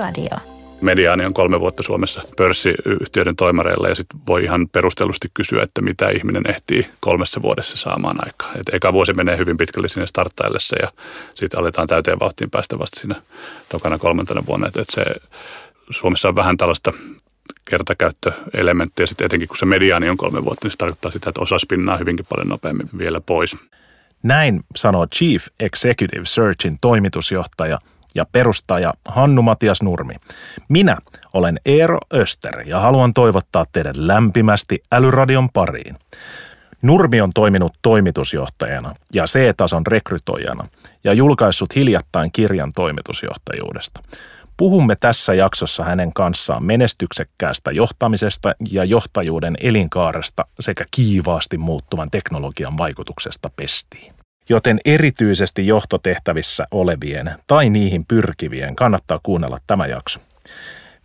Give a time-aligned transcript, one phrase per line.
[0.00, 0.38] Älyradio.
[0.80, 6.10] Mediaani on kolme vuotta Suomessa pörssiyhtiöiden toimareilla ja sitten voi ihan perustellusti kysyä, että mitä
[6.10, 8.52] ihminen ehtii kolmessa vuodessa saamaan aikaa.
[8.60, 10.88] Et eka vuosi menee hyvin pitkälle sinne starttaillessa ja
[11.34, 13.22] sitten aletaan täyteen vauhtiin päästä vasta siinä
[13.68, 14.68] tokana kolmantena vuonna.
[14.68, 15.04] Et, et se,
[15.90, 16.92] Suomessa on vähän tällaista
[17.64, 21.58] kertakäyttöelementtejä, sitten etenkin kun se mediaani on kolme vuotta, niin se tarkoittaa sitä, että osa
[21.58, 23.56] spinnaa hyvinkin paljon nopeammin vielä pois.
[24.22, 27.78] Näin sanoo Chief Executive Searchin toimitusjohtaja
[28.14, 30.14] ja perustaja Hannu Matias Nurmi.
[30.68, 30.96] Minä
[31.32, 35.96] olen Eero Öster ja haluan toivottaa teidät lämpimästi Älyradion pariin.
[36.82, 40.68] Nurmi on toiminut toimitusjohtajana ja C-tason rekrytoijana
[41.04, 44.00] ja julkaissut hiljattain kirjan toimitusjohtajuudesta.
[44.56, 53.50] Puhumme tässä jaksossa hänen kanssaan menestyksekkäästä johtamisesta ja johtajuuden elinkaaresta sekä kiivaasti muuttuvan teknologian vaikutuksesta
[53.56, 54.19] pestiin.
[54.50, 60.20] Joten erityisesti johtotehtävissä olevien tai niihin pyrkivien kannattaa kuunnella tämä jakso.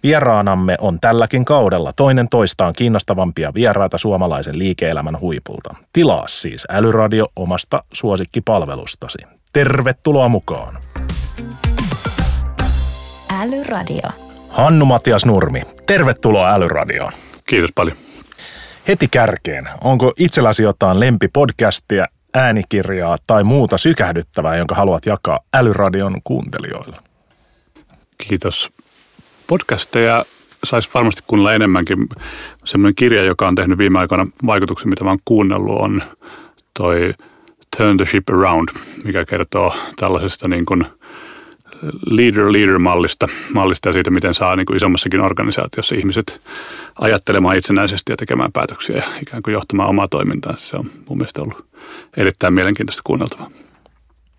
[0.03, 5.75] Vieraanamme on tälläkin kaudella toinen toistaan kiinnostavampia vieraita suomalaisen liike-elämän huipulta.
[5.93, 9.17] Tilaa siis Älyradio omasta suosikkipalvelustasi.
[9.53, 10.77] Tervetuloa mukaan!
[13.41, 14.09] Älyradio.
[14.49, 17.11] Hannu Matias Nurmi, tervetuloa Älyradioon.
[17.47, 17.97] Kiitos paljon.
[18.87, 26.97] Heti kärkeen, onko itselläsi jotain lempipodcastia, äänikirjaa tai muuta sykähdyttävää, jonka haluat jakaa Älyradion kuuntelijoille?
[28.17, 28.72] Kiitos.
[29.47, 30.25] Podcasteja
[30.64, 31.97] saisi varmasti kuunnella enemmänkin.
[32.66, 36.03] Semmoinen kirja, joka on tehnyt viime aikoina vaikutuksen, mitä mä oon kuunnellut, on
[36.80, 37.14] toi
[37.77, 38.70] Turn the Ship Around,
[39.03, 40.86] mikä kertoo tällaisesta niin kuin–
[42.05, 46.42] leader-leader-mallista mallista ja siitä, miten saa niin kuin isommassakin organisaatiossa ihmiset
[46.99, 50.67] ajattelemaan itsenäisesti ja tekemään päätöksiä ja ikään kuin johtamaan omaa toimintaansa.
[50.67, 51.66] Se on mun mielestä ollut
[52.17, 53.50] erittäin mielenkiintoista kuunneltavaa.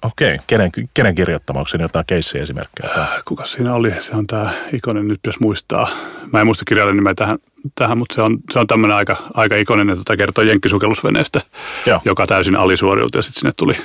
[0.02, 2.88] Okei, kenen, kenen kirjoittama, onko siinä jotain keissiä esimerkkejä?
[2.94, 3.06] Tai?
[3.24, 3.92] Kuka siinä oli?
[4.00, 5.88] Se on tämä ikonen, nyt pitäisi muistaa.
[6.32, 7.38] Mä en muista kirjailijan nimeä tähän,
[7.74, 11.40] tähän mutta se on, se on tämmöinen aika, aika ikonen, että tota kertoo jenkkisukellusveneestä,
[11.86, 12.00] Joo.
[12.04, 13.76] joka täysin alisuoriutui ja sitten sinne tuli,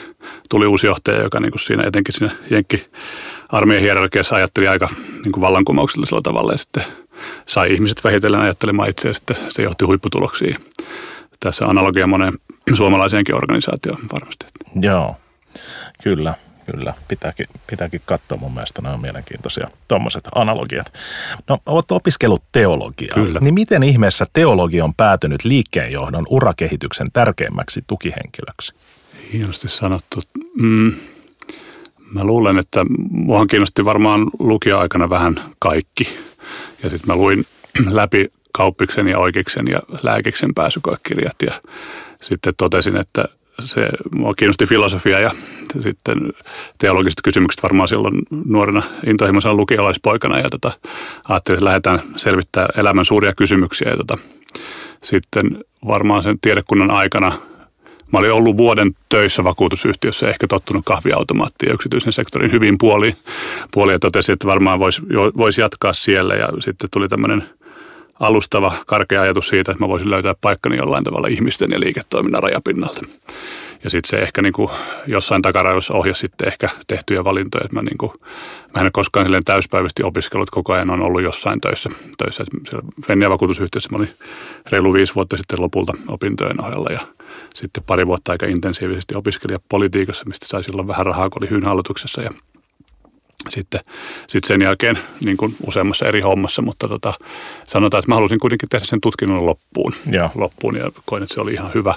[0.50, 2.86] tuli uusi johtaja, joka niin kuin siinä etenkin siinä jenkki
[3.50, 4.90] armeijan hierarkiassa ajatteli aika
[5.24, 6.84] niin kuin vallankumouksellisella tavalla ja sitten
[7.46, 10.58] sai ihmiset vähitellen ajattelemaan itse ja sitten se johti huipputuloksiin.
[11.44, 12.34] Tässä analogia moneen
[12.74, 14.46] suomalaiseenkin organisaatioon varmasti.
[14.82, 15.16] Joo,
[16.04, 16.34] kyllä.
[16.72, 20.94] Kyllä, pitääkin, pitääkin katsoa mun mielestä, nämä on mielenkiintoisia tuommoiset analogiat.
[21.50, 23.40] No, olet opiskellut teologiaa, Kyllä.
[23.40, 28.74] niin miten ihmeessä teologia on päätynyt liikkeenjohdon urakehityksen tärkeimmäksi tukihenkilöksi?
[29.34, 30.22] Hienosti sanottu.
[30.58, 30.94] Mm,
[32.14, 36.18] Mä luulen, että muahan kiinnosti varmaan lukija-aikana vähän kaikki.
[36.84, 37.44] Ja sitten mä luin
[37.90, 41.36] läpi kauppiksen ja oikeiksen ja lääkiksen pääsykoekirjat.
[41.46, 41.52] Ja
[42.22, 43.26] sitten totesin, että
[43.66, 45.32] se, mua kiinnosti filosofia ja
[45.80, 46.18] sitten
[46.78, 50.40] teologiset kysymykset varmaan silloin nuorena intohimoisena lukiolaispoikana.
[50.40, 50.72] Ja tota,
[51.30, 53.90] ajattelin, että lähdetään selvittämään elämän suuria kysymyksiä.
[53.90, 54.18] Ja tota,
[55.04, 57.32] sitten varmaan sen tiedekunnan aikana–
[58.12, 63.18] Mä olin ollut vuoden töissä vakuutusyhtiössä, ehkä tottunut kahviautomaattiin ja yksityisen sektorin hyvin puoliin.
[63.74, 65.02] Puoli ja totesin, että varmaan voisi
[65.38, 66.36] vois jatkaa siellä.
[66.36, 67.44] Ja sitten tuli tämmöinen
[68.22, 73.02] alustava karkea ajatus siitä, että mä voisin löytää paikkani jollain tavalla ihmisten ja liiketoiminnan rajapinnalta.
[73.84, 74.70] Ja sitten se ehkä niin kuin
[75.08, 77.64] jossain takarajoissa ohjasi sitten ehkä tehtyjä valintoja.
[77.66, 78.12] Että mä, niin kuin,
[78.76, 81.90] mä en koskaan silleen täyspäiväisesti opiskellut, koko ajan on ollut jossain töissä.
[82.18, 82.44] töissä.
[83.08, 84.10] Fennia vakuutusyhtiössä mä olin
[84.72, 87.00] reilu viisi vuotta sitten lopulta opintojen ohella ja
[87.56, 91.66] sitten pari vuotta aika intensiivisesti opiskelija politiikassa, mistä sai silloin vähän rahaa, kun oli hyyn
[91.66, 92.30] hallituksessa ja
[93.50, 93.82] sitten,
[94.28, 97.14] sitten sen jälkeen niin kuin useammassa eri hommassa, mutta tota,
[97.68, 99.94] sanotaan, että mä halusin kuitenkin tehdä sen tutkinnon loppuun.
[100.12, 100.30] Ja.
[100.36, 101.96] loppuun ja koin, että se oli ihan hyvä,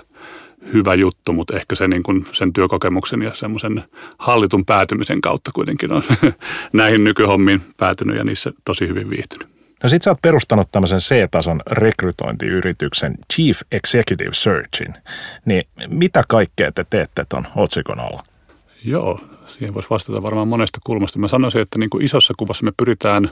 [0.73, 3.85] hyvä juttu, mutta ehkä se niin kuin sen työkokemuksen ja semmoisen
[4.19, 6.03] hallitun päätymisen kautta kuitenkin on
[6.73, 9.55] näihin nykyhommiin päätynyt ja niissä tosi hyvin viihtynyt.
[9.83, 14.95] No sit sä oot perustanut tämmöisen C-tason rekrytointiyrityksen Chief Executive Searchin.
[15.45, 18.23] Niin mitä kaikkea te teette ton otsikon alla?
[18.85, 21.19] Joo, siihen voisi vastata varmaan monesta kulmasta.
[21.19, 23.31] Mä sanoisin, että niin kuin isossa kuvassa me pyritään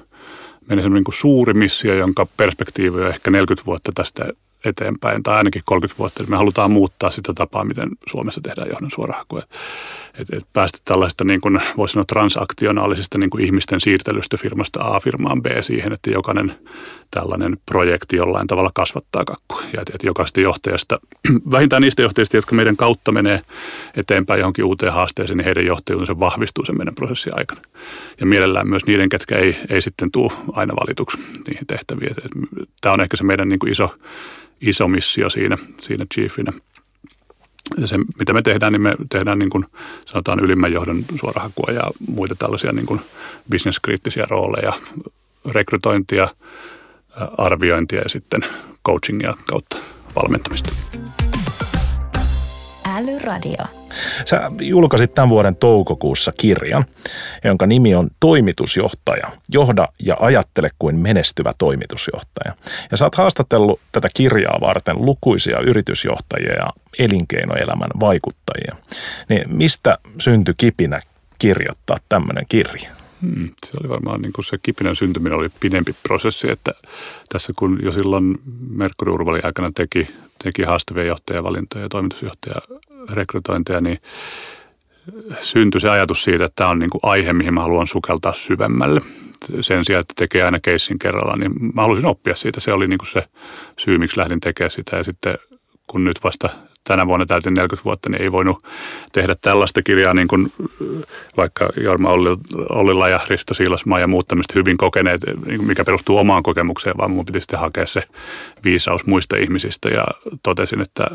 [0.69, 4.33] meidän niin suuri missio, jonka perspektiivi on ehkä 40 vuotta tästä
[4.65, 6.25] eteenpäin, tai ainakin 30 vuotta.
[6.29, 9.43] Me halutaan muuttaa sitä tapaa, miten Suomessa tehdään johdon suorahakua.
[10.19, 15.01] Et, et päästä tällaista, niin kuin, voisi sanoa, transaktionaalisesta niin kuin ihmisten siirtelystä firmasta A
[15.01, 16.55] firmaan B siihen, että jokainen
[17.11, 19.63] tällainen projekti jollain tavalla kasvattaa kakkua.
[19.73, 21.01] Ja että et jokaisesta johtajasta,
[21.53, 23.41] vähintään niistä johtajista, jotka meidän kautta menee
[23.97, 27.61] eteenpäin johonkin uuteen haasteeseen, niin heidän johtajuutensa vahvistuu sen meidän prosessin aikana.
[28.21, 31.19] Ja mielellään myös niiden, ketkä ei, ei sitten tule aina valituksi
[31.49, 32.15] niihin tehtäviin.
[32.81, 33.95] Tämä on ehkä se meidän niin kuin iso
[34.63, 36.53] iso missio siinä, siinä chiefinä.
[37.85, 39.65] Se, mitä me tehdään, niin me tehdään niin kuin
[40.07, 43.01] sanotaan ylimmän johdon suorahakua ja muita tällaisia niin kuin
[43.51, 44.73] bisneskriittisiä rooleja
[45.51, 46.29] rekrytointia,
[47.39, 48.41] arviointia ja sitten
[48.87, 49.79] coachingia kautta
[50.17, 50.71] valmentamista.
[52.97, 53.82] Älyradio.
[54.25, 56.85] Sä julkaisit tämän vuoden toukokuussa kirjan,
[57.45, 59.31] jonka nimi on Toimitusjohtaja.
[59.49, 62.55] Johda ja ajattele kuin menestyvä toimitusjohtaja.
[62.91, 68.77] Ja sä oot haastatellut tätä kirjaa varten lukuisia yritysjohtajia ja elinkeinoelämän vaikuttajia.
[69.29, 71.01] Niin mistä syntyi kipinä
[71.39, 72.91] kirjoittaa tämmöinen kirja?
[73.23, 76.73] Hmm, se oli varmaan niin kuin se kipinän syntyminen oli pidempi prosessi, että
[77.29, 78.39] tässä kun jo silloin
[78.69, 80.09] Merkuri aikana teki,
[80.45, 81.89] teki haastavia johtajavalintoja ja
[83.07, 83.99] toimitusjohtajarekrytointeja, niin
[85.43, 89.01] syntyi se ajatus siitä, että tämä on niin kuin aihe, mihin mä haluan sukeltaa syvemmälle.
[89.61, 92.61] Sen sijaan, että tekee aina keissin kerrallaan, niin mä halusin oppia siitä.
[92.61, 93.25] Se oli niin kuin se
[93.79, 94.97] syy, miksi lähdin tekemään sitä.
[94.97, 95.39] Ja sitten
[95.87, 96.49] kun nyt vasta
[96.85, 98.65] tänä vuonna täytin 40 vuotta, niin ei voinut
[99.13, 100.53] tehdä tällaista kirjaa niin kuin
[101.37, 102.09] vaikka Jorma
[102.69, 107.11] Ollila ja Risto Siilasmaa ja muut tämmöiset hyvin kokeneet, niin mikä perustuu omaan kokemukseen, vaan
[107.11, 108.03] mun piti sitten hakea se
[108.65, 110.05] viisaus muista ihmisistä ja
[110.43, 111.07] totesin, että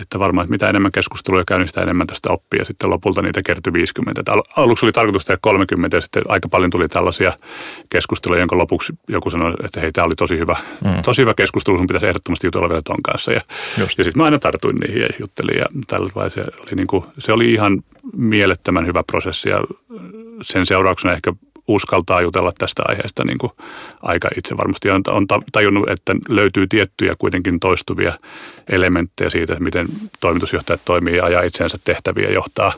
[0.00, 2.58] että varmaan että mitä enemmän keskustelua käy, niin sitä enemmän tästä oppii.
[2.58, 4.20] Ja sitten lopulta niitä kertyi 50.
[4.20, 7.32] Että aluksi oli tarkoitus tehdä 30 ja sitten aika paljon tuli tällaisia
[7.88, 11.02] keskusteluja, jonka lopuksi joku sanoi, että hei, tämä oli tosi hyvä, mm.
[11.02, 13.32] tosi hyvä keskustelu, sun pitäisi ehdottomasti jutella vielä ton kanssa.
[13.32, 13.40] Ja,
[13.78, 17.32] ja sitten mä aina tartuin niihin ja juttelin ja tällä se oli, niin kuin, se
[17.32, 17.82] oli ihan
[18.16, 19.64] mielettömän hyvä prosessi ja
[20.42, 21.32] sen seurauksena ehkä
[21.68, 23.52] uskaltaa jutella tästä aiheesta niin kuin
[24.02, 28.12] aika itse varmasti on, on tajunnut, että löytyy tiettyjä kuitenkin toistuvia
[28.68, 29.88] elementtejä siitä, että miten
[30.20, 32.72] toimitusjohtajat toimii ja ajaa itseensä tehtäviä johtaa,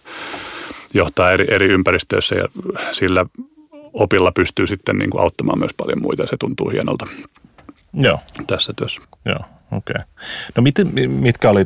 [0.94, 2.48] johtaa eri, eri ympäristöissä ja
[2.92, 3.26] sillä
[3.92, 7.06] opilla pystyy sitten niin kuin auttamaan myös paljon muita ja se tuntuu hienolta
[7.92, 8.20] Joo.
[8.46, 9.00] tässä työssä.
[9.24, 9.38] Joo,
[9.72, 9.94] okei.
[9.94, 10.04] Okay.
[10.56, 10.74] No mit,
[11.08, 11.64] mitkä oli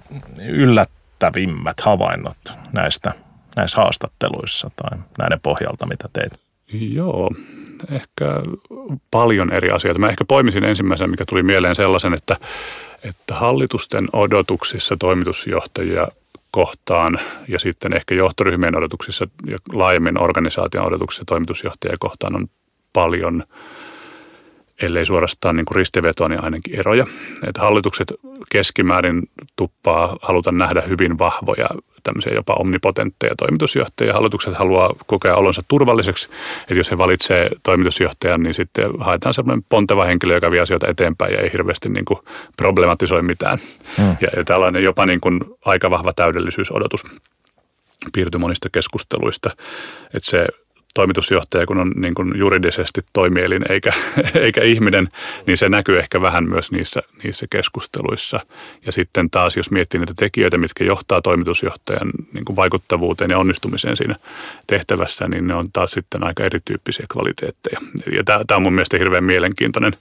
[0.49, 2.37] yllättävimmät havainnot
[2.73, 3.13] näistä,
[3.57, 6.44] näissä haastatteluissa tai näiden pohjalta, mitä teit?
[6.81, 7.31] Joo,
[7.91, 8.43] ehkä
[9.11, 10.01] paljon eri asioita.
[10.01, 12.37] Mä ehkä poimisin ensimmäisen, mikä tuli mieleen sellaisen, että,
[13.05, 16.09] että hallitusten odotuksissa toimitusjohtajia
[16.51, 22.47] kohtaan ja sitten ehkä johtoryhmien odotuksissa ja laajemmin organisaation odotuksissa toimitusjohtajia kohtaan on
[22.93, 23.43] paljon–
[24.83, 27.07] ellei suorastaan niin kuin ristivetoa, niin ainakin eroja.
[27.49, 28.15] Että hallitukset
[28.51, 29.23] keskimäärin
[29.57, 31.69] tuppaa haluta nähdä hyvin vahvoja
[32.03, 34.13] tämmöisiä jopa omnipotentteja toimitusjohtajia.
[34.13, 36.29] Hallitukset haluaa kokea olonsa turvalliseksi,
[36.61, 41.33] että jos he valitsee toimitusjohtajan, niin sitten haetaan semmoinen ponteva henkilö, joka vie asioita eteenpäin
[41.33, 42.21] ja ei hirveästi niin kuin
[42.57, 43.59] problematisoi mitään.
[43.97, 44.17] Hmm.
[44.21, 47.05] Ja, ja tällainen jopa niin kuin aika vahva täydellisyysodotus
[48.13, 49.51] piirtyi monista keskusteluista,
[50.15, 50.47] että se
[50.95, 53.93] toimitusjohtaja, kun on niin kuin juridisesti toimielin eikä,
[54.35, 55.09] eikä ihminen,
[55.47, 58.41] niin se näkyy ehkä vähän myös niissä, niissä keskusteluissa.
[58.87, 63.97] Ja sitten taas, jos miettii niitä tekijöitä, mitkä johtaa toimitusjohtajan niin kuin vaikuttavuuteen ja onnistumiseen
[63.97, 64.15] siinä
[64.67, 67.81] tehtävässä, niin ne on taas sitten aika erityyppisiä kvaliteetteja.
[68.13, 69.93] Ja tämä, on mun mielestä hirveän mielenkiintoinen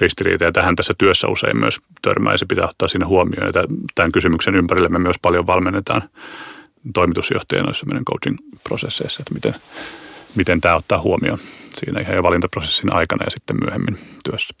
[0.00, 3.46] ristiriita, ja tähän tässä työssä usein myös törmää, ja se pitää ottaa siinä huomioon.
[3.46, 3.52] Ja
[3.94, 6.02] tämän kysymyksen ympärille me myös paljon valmennetaan
[6.94, 9.54] toimitusjohtajien noissa meidän coaching-prosesseissa, että miten,
[10.34, 11.38] miten tämä ottaa huomioon
[11.74, 14.54] siinä ihan jo valintaprosessin aikana ja sitten myöhemmin työssä.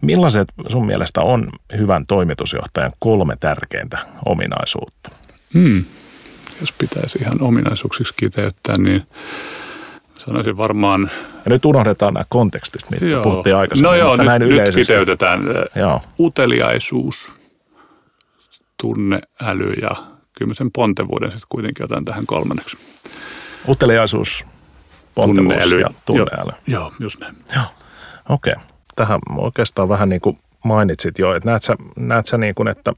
[0.00, 1.48] Millaiset sun mielestä on
[1.78, 5.10] hyvän toimitusjohtajan kolme tärkeintä ominaisuutta?
[5.54, 5.84] Hmm.
[6.60, 9.06] Jos pitäisi ihan ominaisuuksiksi kiteyttää, niin
[10.18, 11.10] sanoisin varmaan...
[11.44, 13.22] Ja nyt unohdetaan nämä kontekstit, mistä joo.
[13.22, 13.90] puhuttiin aikaisemmin.
[13.90, 15.40] No joo, mutta nyt, näin nyt kiteytetään.
[15.76, 16.00] Joo.
[16.18, 17.32] Uteliaisuus,
[18.82, 19.90] tunneäly ja
[20.38, 22.76] kyllä sen pontevuuden sitten kuitenkin otan tähän kolmanneksi.
[23.68, 24.44] Uteliaisuus,
[25.14, 25.80] tunneäly.
[25.80, 26.52] ja tunneäly.
[26.66, 27.36] Joo, joo just näin.
[27.54, 27.64] Joo,
[28.28, 28.52] okei.
[28.52, 28.64] Okay.
[28.94, 32.92] Tähän oikeastaan vähän niin kuin mainitsit jo, että näet sä, näet sä niin kuin, että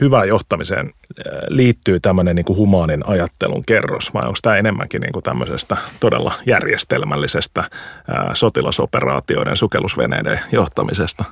[0.00, 5.12] hyvä johtamiseen äh, liittyy tämmöinen niin kuin humaanin ajattelun kerros, vai onko tämä enemmänkin niin
[5.12, 11.24] kuin tämmöisestä todella järjestelmällisestä ää, äh, sotilasoperaatioiden sukellusveneiden johtamisesta?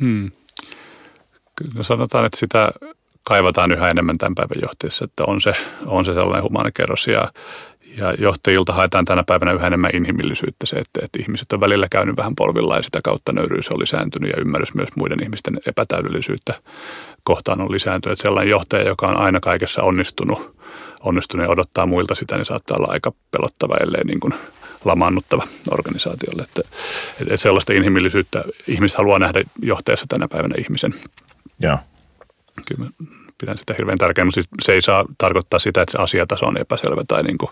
[0.00, 0.30] Hmm.
[1.56, 2.72] Kyllä sanotaan, että sitä
[3.22, 5.54] kaivataan yhä enemmän tämän päivän johtajassa, että on se,
[5.86, 7.32] on se sellainen humaani kerros ja,
[7.96, 12.16] ja johtajilta haetaan tänä päivänä yhä enemmän inhimillisyyttä se, että, että ihmiset on välillä käynyt
[12.16, 16.54] vähän polvilla ja sitä kautta nöyryys on lisääntynyt ja ymmärrys myös muiden ihmisten epätäydellisyyttä
[17.24, 18.12] kohtaan on lisääntynyt.
[18.12, 20.56] Että sellainen johtaja, joka on aina kaikessa onnistunut,
[21.00, 24.34] onnistunut ja odottaa muilta sitä, niin saattaa olla aika pelottava, ellei niin kuin
[24.84, 26.42] lamaannuttava organisaatiolle.
[26.42, 26.62] Että,
[27.20, 30.94] että sellaista inhimillisyyttä ihmiset haluaa nähdä johtajassa tänä päivänä ihmisen.
[31.60, 31.78] Joo.
[32.68, 32.90] Kyllä
[33.40, 36.58] pidän sitä hirveän tärkeänä, mutta siis se ei saa tarkoittaa sitä, että se asiataso on
[36.58, 37.50] epäselvä tai niin kuin,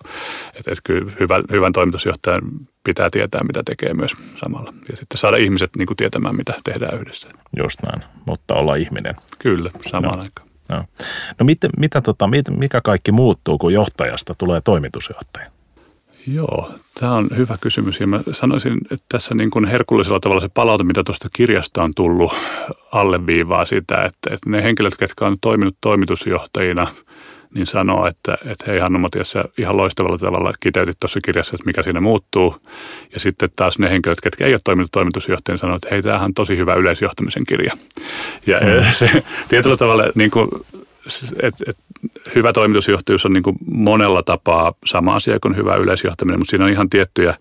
[0.55, 2.43] että, että kyllä hyvä, hyvän toimitusjohtajan
[2.85, 4.13] pitää tietää, mitä tekee myös
[4.45, 4.75] samalla.
[4.91, 7.29] Ja sitten saada ihmiset niin kuin tietämään, mitä tehdään yhdessä.
[7.57, 9.15] Just näin, mutta olla ihminen.
[9.39, 10.23] Kyllä, samaan no.
[10.23, 10.49] aikaan.
[10.71, 10.85] No,
[11.39, 15.52] no mit, mitä, tota, mit, mikä kaikki muuttuu, kun johtajasta tulee toimitusjohtaja?
[16.27, 20.49] Joo, tämä on hyvä kysymys ja mä sanoisin, että tässä niin kuin herkullisella tavalla se
[20.55, 22.33] palaute, mitä tuosta kirjasta on tullut,
[22.93, 26.87] alleviivaa sitä, että, että ne henkilöt, jotka on toiminut toimitusjohtajina,
[27.55, 31.83] niin sanoo, että, että hei Hannu Matiassa ihan loistavalla tavalla kiteytit tuossa kirjassa, että mikä
[31.83, 32.57] siinä muuttuu.
[33.15, 36.35] Ja sitten taas ne henkilöt, ketkä ei ole toiminut toimitusjohtajina, sanoo, että hei, tämähän on
[36.35, 37.77] tosi hyvä yleisjohtamisen kirja.
[38.47, 38.93] Ja mm.
[38.99, 40.49] se tietyllä tavalla niin kuin,
[41.43, 41.77] et, et,
[42.35, 46.71] hyvä toimitusjohtajuus on niin kuin monella tapaa sama asia kuin hyvä yleisjohtaminen, mutta siinä on
[46.71, 47.35] ihan tiettyjä,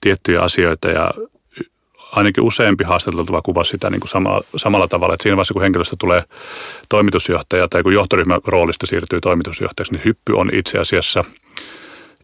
[0.00, 1.10] tiettyjä asioita ja
[2.12, 5.96] ainakin useampi haastateltava kuvasi sitä niin kuin samalla, samalla tavalla, että siinä vaiheessa kun henkilöstö
[5.98, 6.24] tulee
[6.88, 11.24] toimitusjohtaja tai kun johtoryhmän roolista siirtyy toimitusjohtajaksi, niin hyppy on itse asiassa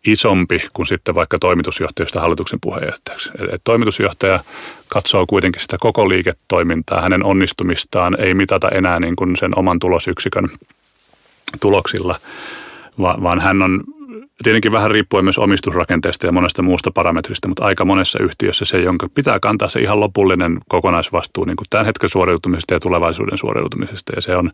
[0.06, 3.30] isompi kuin sitten vaikka toimitusjohtajasta hallituksen puheenjohtajaksi.
[3.52, 4.40] Et toimitusjohtaja
[4.88, 10.48] katsoo kuitenkin sitä koko liiketoimintaa, hänen onnistumistaan ei mitata enää niin kuin sen oman tulosyksikön
[11.60, 12.16] tuloksilla,
[12.98, 13.84] vaan hän on
[14.42, 19.06] tietenkin vähän riippuen myös omistusrakenteesta ja monesta muusta parametrista, mutta aika monessa yhtiössä se, jonka
[19.14, 24.12] pitää kantaa se ihan lopullinen kokonaisvastuu niin kuin tämän hetken suoriutumisesta ja tulevaisuuden suoriutumisesta.
[24.16, 24.50] Ja se on,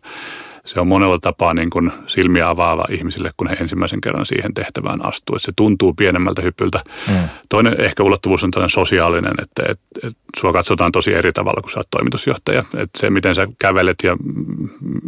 [0.65, 5.05] se on monella tapaa niin kuin silmiä avaava ihmisille, kun he ensimmäisen kerran siihen tehtävään
[5.05, 5.35] astuu.
[5.35, 6.79] Että se tuntuu pienemmältä hyppyltä.
[7.07, 7.13] Mm.
[7.49, 11.71] Toinen ehkä ulottuvuus on tällainen sosiaalinen, että, että, että sua katsotaan tosi eri tavalla, kun
[11.71, 12.59] sä oot toimitusjohtaja.
[12.59, 14.17] Että se, miten sä kävelet ja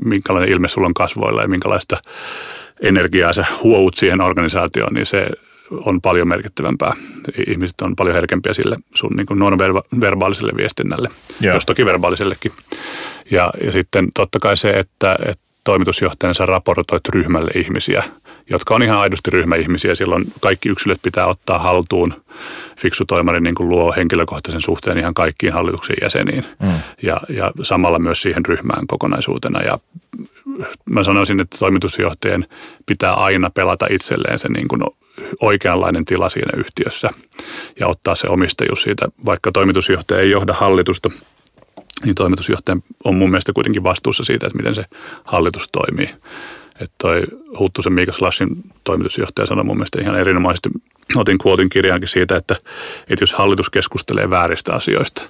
[0.06, 1.98] minkälainen ilme sulla on kasvoilla ja minkälaista
[2.83, 5.27] energiaa sä huout siihen organisaatioon, niin se
[5.71, 6.93] on paljon merkittävämpää.
[7.47, 11.09] Ihmiset on paljon herkempiä sille sun niin non-verbaaliselle viestinnälle,
[11.43, 11.55] yeah.
[11.55, 12.51] jos toki verbaalisellekin.
[13.31, 18.03] Ja, ja sitten totta kai se, että, että toimitusjohtajana sä raportoit ryhmälle ihmisiä,
[18.50, 19.95] jotka on ihan aidosti ryhmäihmisiä.
[19.95, 22.13] Silloin kaikki yksilöt pitää ottaa haltuun.
[22.79, 26.69] Fiksu toimari niin kuin luo henkilökohtaisen suhteen ihan kaikkiin hallituksen jäseniin mm.
[27.01, 29.62] ja, ja samalla myös siihen ryhmään kokonaisuutena.
[29.62, 29.79] Ja
[30.85, 32.45] mä sanoisin, että toimitusjohtajien
[32.85, 34.81] pitää aina pelata itselleen se niin kuin
[35.41, 37.09] oikeanlainen tila siinä yhtiössä
[37.79, 41.09] ja ottaa se omistajuus siitä, vaikka toimitusjohtaja ei johda hallitusta,
[42.05, 44.85] niin toimitusjohtaja on mun mielestä kuitenkin vastuussa siitä, että miten se
[45.23, 46.09] hallitus toimii.
[46.80, 47.24] Että toi
[47.60, 48.50] Huttusen Miika Slashin
[48.84, 50.70] toimitusjohtaja sanoi mun mielestä ihan erinomaisesti,
[51.15, 52.56] otin kuotin kirjaankin siitä, että,
[53.10, 55.22] että jos hallitus keskustelee vääristä asioista,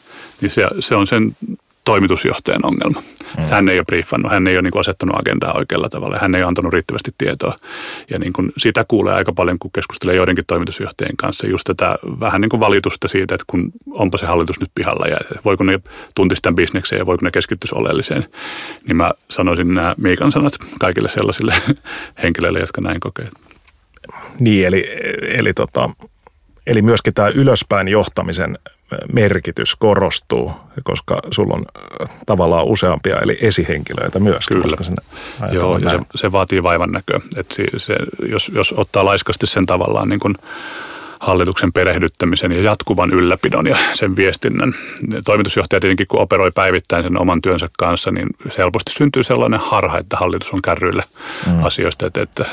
[0.42, 1.36] niin se, se on sen
[1.84, 3.02] toimitusjohtajan ongelma.
[3.38, 3.44] Mm.
[3.44, 6.48] Hän ei ole briefannut, hän ei ole niin asettanut agendaa oikealla tavalla, hän ei ole
[6.48, 7.56] antanut riittävästi tietoa.
[8.10, 12.42] Ja niin kuin sitä kuulee aika paljon, kun keskustelee joidenkin toimitusjohtajien kanssa, just tätä vähän
[12.42, 15.80] niin kuin valitusta siitä, että kun onpa se hallitus nyt pihalla ja voiko ne
[16.16, 18.26] tuntistaa tämän bisnekseen ja voiko ne keskittyä oleelliseen.
[18.88, 21.54] Niin mä sanoisin nämä Miikan sanat kaikille sellaisille
[22.24, 23.30] henkilöille, jotka näin kokee.
[24.40, 24.90] Niin, eli,
[25.22, 25.90] eli, tota,
[26.68, 28.58] eli myöskin tämä ylöspäin johtamisen
[29.14, 30.52] merkitys korostuu,
[30.84, 31.66] koska sulla on
[32.02, 34.48] äh, tavallaan useampia eli esihenkilöitä myös.
[34.48, 34.78] Kyllä.
[35.52, 37.20] Joo, ja se, se, vaatii vaivan näköä.
[37.38, 37.96] Et se, se,
[38.30, 40.36] jos, jos ottaa laiskasti sen tavallaan niin kuin
[41.20, 44.74] hallituksen perehdyttämisen ja jatkuvan ylläpidon ja sen viestinnän.
[45.26, 50.18] Toimitusjohtaja tietenkin, kun operoi päivittäin sen oman työnsä kanssa, niin helposti syntyy sellainen harha, että
[50.18, 51.04] hallitus on kärryillä
[51.48, 51.64] mm.
[51.64, 52.46] asioista, että, että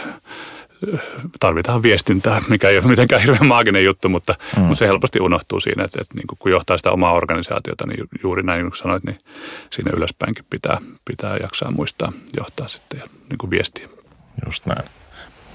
[1.40, 4.62] tarvitaan viestintää, mikä ei ole mitenkään hirveän maaginen juttu, mutta, mm.
[4.62, 8.42] mutta se helposti unohtuu siinä, että, että niin kun johtaa sitä omaa organisaatiota, niin juuri
[8.42, 9.18] näin niin kuin sanoit, niin
[9.70, 13.88] siinä ylöspäinkin pitää, pitää jaksaa muistaa johtaa sitten ja niin kuin viestiä.
[14.46, 14.84] Just näin.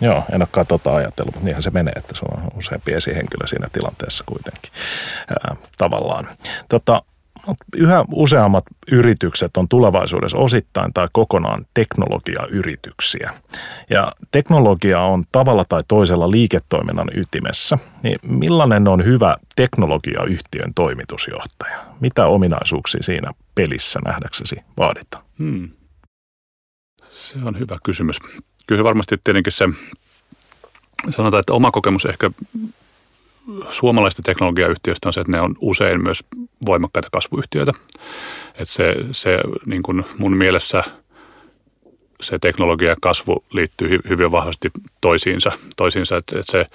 [0.01, 3.67] Joo, en olekaan tota ajatellut, mutta niinhän se menee, että se on useampi esihenkilö siinä
[3.71, 4.71] tilanteessa kuitenkin
[5.29, 6.27] ää, tavallaan.
[6.69, 7.01] Tota,
[7.77, 13.33] yhä useammat yritykset on tulevaisuudessa osittain tai kokonaan teknologiayrityksiä.
[13.89, 17.77] Ja teknologia on tavalla tai toisella liiketoiminnan ytimessä.
[18.03, 21.85] Niin millainen on hyvä teknologiayhtiön toimitusjohtaja?
[21.99, 25.23] Mitä ominaisuuksia siinä pelissä nähdäksesi vaaditaan?
[25.39, 25.69] Hmm.
[27.11, 28.19] Se on hyvä kysymys.
[28.67, 29.65] Kyllä varmasti tietenkin se,
[31.09, 32.31] sanotaan, että oma kokemus ehkä
[33.69, 36.23] suomalaisista teknologiayhtiöistä on se, että ne on usein myös
[36.65, 37.71] voimakkaita kasvuyhtiöitä.
[38.49, 40.83] Että se, se niin kuin mun mielessä
[42.21, 44.71] se teknologia ja kasvu liittyy hyvin vahvasti
[45.01, 45.51] toisiinsa.
[45.75, 46.65] toisiinsa että, että se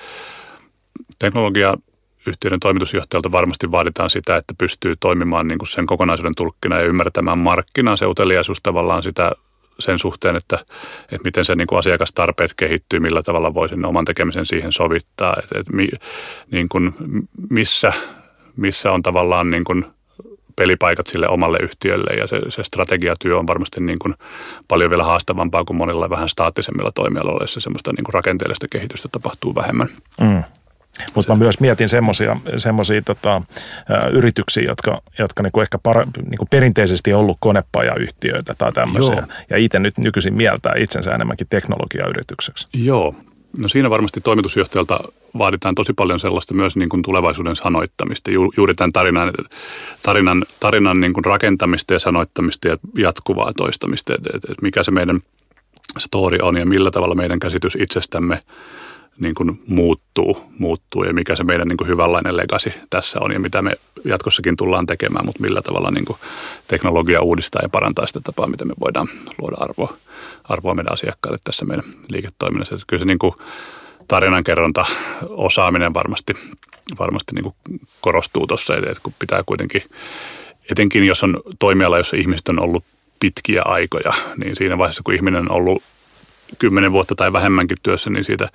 [1.19, 1.75] teknologia
[2.27, 7.39] yhtiöiden toimitusjohtajalta varmasti vaaditaan sitä, että pystyy toimimaan niin kuin sen kokonaisuuden tulkkina ja ymmärtämään
[7.39, 9.33] markkinaa, se uteliaisuus tavallaan sitä
[9.79, 10.59] sen suhteen, että,
[11.03, 15.37] että miten se niin kuin asiakastarpeet kehittyy, millä tavalla voi sen oman tekemisen siihen sovittaa,
[15.43, 15.89] että, että mi,
[16.51, 16.95] niin kuin
[17.51, 17.93] missä,
[18.57, 19.85] missä on tavallaan niin kuin
[20.57, 24.15] pelipaikat sille omalle yhtiölle ja se, se strategiatyö on varmasti niin kuin
[24.69, 29.55] paljon vielä haastavampaa kuin monilla vähän staattisemmilla toimialoilla, joissa semmoista niin kuin rakenteellista kehitystä tapahtuu
[29.55, 29.89] vähemmän.
[30.21, 30.45] Mm.
[31.15, 31.89] Mutta mä myös mietin
[32.59, 33.43] semmoisia tota,
[34.13, 39.15] yrityksiä, jotka, jotka niinku ehkä para, niinku perinteisesti on ollut konepajayhtiöitä tai tämmöisiä.
[39.15, 39.27] Joo.
[39.51, 42.69] Ja itse nyt nykyisin mieltää itsensä enemmänkin teknologiayritykseksi.
[42.73, 43.15] Joo.
[43.59, 45.01] No siinä varmasti toimitusjohtajalta
[45.39, 49.33] vaaditaan tosi paljon sellaista myös niin kuin tulevaisuuden sanoittamista, Ju, juuri tämän tarinan,
[50.03, 54.91] tarinan, tarinan niin kuin rakentamista ja sanoittamista ja jatkuvaa toistamista, että et, et mikä se
[54.91, 55.21] meidän
[55.99, 58.43] story on ja millä tavalla meidän käsitys itsestämme
[59.21, 63.41] niin kuin muuttuu, muuttuu ja mikä se meidän niin kuin hyvänlainen legacy tässä on ja
[63.41, 63.73] mitä me
[64.05, 66.19] jatkossakin tullaan tekemään, mutta millä tavalla niin kuin
[66.69, 69.09] teknologia uudistaa ja parantaa sitä tapaa, miten me voidaan
[69.41, 69.97] luoda arvoa,
[70.45, 72.75] arvoa meidän asiakkaille tässä meidän liiketoiminnassa.
[72.75, 73.35] Että kyllä se niin kuin
[74.11, 74.85] tarinankerronta,
[75.29, 76.33] osaaminen varmasti,
[76.99, 77.55] varmasti niin kuin
[78.01, 79.83] korostuu tuossa, että kun pitää kuitenkin,
[80.71, 82.85] etenkin jos on toimiala, jossa ihmiset on ollut
[83.21, 85.83] pitkiä aikoja, niin siinä vaiheessa, kun ihminen on ollut
[86.59, 88.49] kymmenen vuotta tai vähemmänkin työssä, niin siitä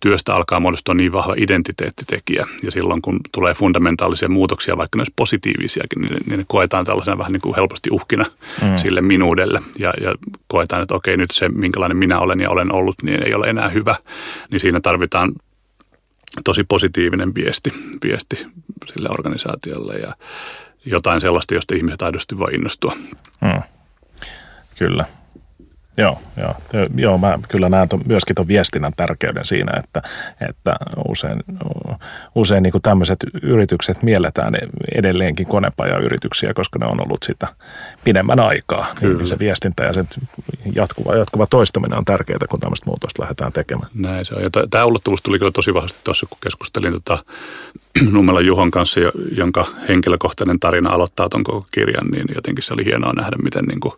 [0.00, 2.46] työstä alkaa muodostua niin vahva identiteettitekijä.
[2.62, 7.18] Ja silloin kun tulee fundamentaalisia muutoksia, vaikka ne olisi positiivisiakin, niin, niin ne koetaan tällaisena
[7.18, 8.24] vähän niin kuin helposti uhkina
[8.62, 8.78] mm.
[8.78, 9.62] sille minuudelle.
[9.78, 10.14] Ja, ja
[10.48, 13.68] koetaan, että okei, nyt se minkälainen minä olen ja olen ollut, niin ei ole enää
[13.68, 13.94] hyvä.
[14.50, 15.32] Niin siinä tarvitaan
[16.44, 17.72] tosi positiivinen viesti,
[18.04, 18.46] viesti
[18.92, 20.14] sille organisaatiolle ja
[20.86, 22.92] jotain sellaista, josta ihmiset aidosti voi innostua.
[23.40, 23.62] Mm.
[24.78, 25.04] Kyllä.
[26.00, 26.54] Joo, joo.
[26.96, 30.02] joo mä kyllä näen ton, myöskin tuon viestinnän tärkeyden siinä, että,
[30.48, 30.76] että
[31.08, 31.38] usein,
[32.34, 34.54] usein niin tämmöiset yritykset mielletään
[34.94, 37.48] edelleenkin konepajayrityksiä, koska ne on ollut sitä
[38.04, 38.84] pidemmän aikaa.
[38.84, 39.18] Niin kyllä.
[39.18, 40.04] Niin se viestintä ja se
[40.74, 43.88] jatkuva, jatkuva toistaminen on tärkeää, kun tämmöistä muutosta lähdetään tekemään.
[43.94, 44.42] Näin se on.
[44.42, 47.24] Ja tämä ulottuvuus tuli kyllä tosi vahvasti tuossa, kun keskustelin tota
[48.12, 49.00] Nummelan Juhon kanssa,
[49.36, 53.80] jonka henkilökohtainen tarina aloittaa tuon koko kirjan, niin jotenkin se oli hienoa nähdä, miten niin
[53.80, 53.94] kuin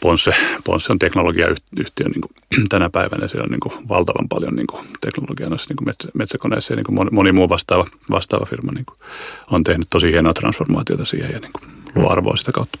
[0.00, 2.32] Ponsse, Ponsse on teknologiayhtiö niin kuin
[2.68, 3.28] tänä päivänä.
[3.28, 6.76] Siellä on niin kuin valtavan paljon niin kuin teknologiaa noissa niin kuin metsä, metsäkoneissa ja
[6.76, 8.98] niin kuin moni, moni muu vastaava, vastaava firma niin kuin
[9.50, 12.78] on tehnyt tosi hienoa transformaatiota siihen ja niin kuin luo arvoa sitä kautta.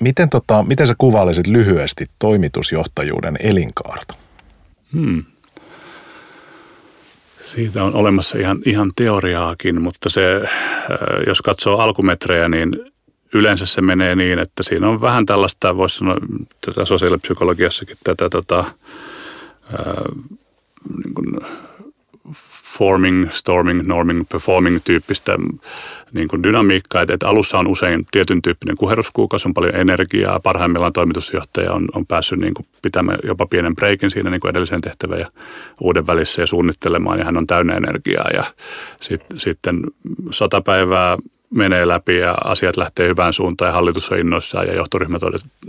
[0.00, 4.14] Miten, tota, miten sä kuvailisit lyhyesti toimitusjohtajuuden elinkaarta?
[4.92, 5.24] Hmm.
[7.42, 10.22] Siitä on olemassa ihan, ihan teoriaakin, mutta se,
[11.26, 12.93] jos katsoo alkumetrejä, niin
[13.34, 16.16] yleensä se menee niin, että siinä on vähän tällaista, voisi sanoa
[16.66, 18.64] tätä sosiaalipsykologiassakin tätä tota,
[19.72, 20.02] ää,
[21.04, 21.36] niin kuin
[22.78, 25.36] forming, storming, norming, performing tyyppistä
[26.12, 30.92] niin kuin dynamiikkaa, että, että alussa on usein tietyn tyyppinen kuheruskuukausi, on paljon energiaa, parhaimmillaan
[30.92, 35.20] toimitusjohtaja on, on päässyt niin kuin pitämään jopa pienen breikin siinä niin kuin edellisen tehtävän
[35.20, 35.26] ja
[35.80, 38.28] uuden välissä ja suunnittelemaan ja hän on täynnä energiaa.
[38.34, 38.44] Ja
[39.00, 39.80] sit, sitten
[40.30, 41.18] sata päivää
[41.50, 45.18] menee läpi ja asiat lähtee hyvään suuntaan ja hallitus on innoissaan ja johtoryhmä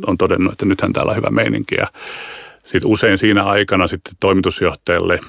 [0.07, 1.75] on todennut, että nythän täällä on hyvä meininki.
[1.75, 1.88] Ja
[2.63, 5.19] sitten usein siinä aikana sitten toimitusjohtajalle,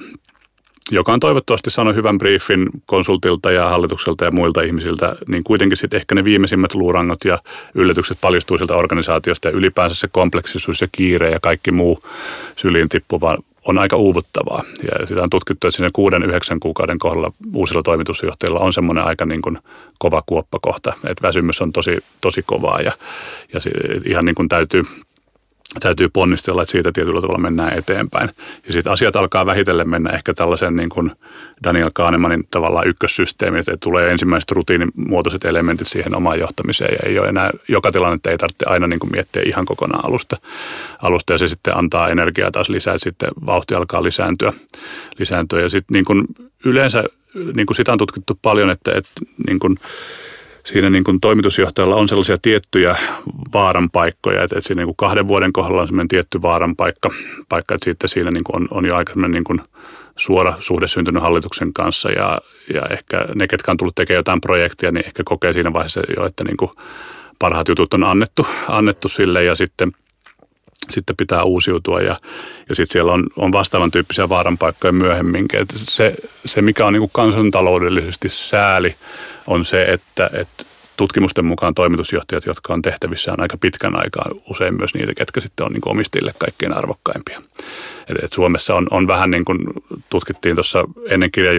[0.91, 5.97] joka on toivottavasti saanut hyvän briefin konsultilta ja hallitukselta ja muilta ihmisiltä, niin kuitenkin sitten
[5.97, 7.37] ehkä ne viimeisimmät luurangot ja
[7.75, 11.99] yllätykset paljastuu sieltä organisaatiosta ja ylipäänsä se kompleksisuus ja kiire ja kaikki muu
[12.55, 14.63] syliin tippuva on aika uuvuttavaa.
[14.83, 19.25] Ja sitä on tutkittu, että siinä kuuden, yhdeksän kuukauden kohdalla uusilla toimitusjohtajilla on semmoinen aika
[19.25, 19.57] niin kuin
[19.97, 22.91] kova kuoppakohta, että väsymys on tosi, tosi kovaa ja,
[23.53, 23.59] ja
[24.05, 24.83] ihan niin kuin täytyy
[25.79, 28.29] täytyy ponnistella, että siitä tietyllä tavalla mennään eteenpäin.
[28.67, 31.11] Ja sitten asiat alkaa vähitellen mennä ehkä tällaisen niin kuin
[31.63, 37.27] Daniel Kahnemanin tavallaan ykkössysteemi, että tulee ensimmäiset rutiinimuotoiset elementit siihen omaan johtamiseen ja ei ole
[37.27, 40.37] enää, joka tilannetta ei tarvitse aina niin kuin miettiä ihan kokonaan alusta,
[41.01, 44.53] alusta ja se sitten antaa energiaa taas lisää, sitten vauhti alkaa lisääntyä,
[45.19, 46.25] lisääntyä ja sitten niin kuin
[46.65, 47.03] yleensä
[47.55, 49.09] niin kuin sitä on tutkittu paljon, että, että
[49.47, 49.77] niin kuin
[50.67, 52.95] siinä niin kuin toimitusjohtajalla on sellaisia tiettyjä
[53.53, 57.09] vaaran paikkoja, että, että siinä niin kuin kahden vuoden kohdalla on sellainen tietty vaaran paikka,
[57.49, 59.61] paikka että sitten siinä niin kuin on, on jo aika niin kuin
[60.15, 62.41] suora suhde syntynyt hallituksen kanssa ja,
[62.73, 66.25] ja ehkä ne, ketkä on tullut tekemään jotain projektia, niin ehkä kokee siinä vaiheessa jo,
[66.25, 66.71] että niin kuin
[67.39, 69.91] parhaat jutut on annettu, annettu sille ja sitten–
[70.89, 72.15] sitten pitää uusiutua ja,
[72.69, 75.61] ja sitten siellä on, on vastaavan tyyppisiä vaaranpaikkoja myöhemminkin.
[75.61, 78.95] Et se, se, mikä on niin kansantaloudellisesti sääli,
[79.47, 80.65] on se, että, että
[80.97, 85.71] tutkimusten mukaan toimitusjohtajat, jotka on tehtävissään aika pitkän aikaa, usein myös niitä, ketkä sitten on
[85.71, 87.41] niin omistajille kaikkein arvokkaimpia.
[88.07, 89.59] Et, et Suomessa on, on vähän niin kuin
[90.09, 91.55] tutkittiin tuossa ennen kirjan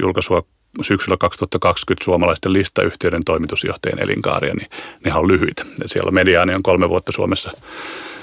[0.00, 0.42] julkaisua
[0.82, 4.68] syksyllä 2020 suomalaisten listayhtiöiden toimitusjohtajien elinkaaria, niin
[5.04, 5.64] nehän on lyhyitä.
[5.84, 7.50] Et siellä mediaani on kolme vuotta Suomessa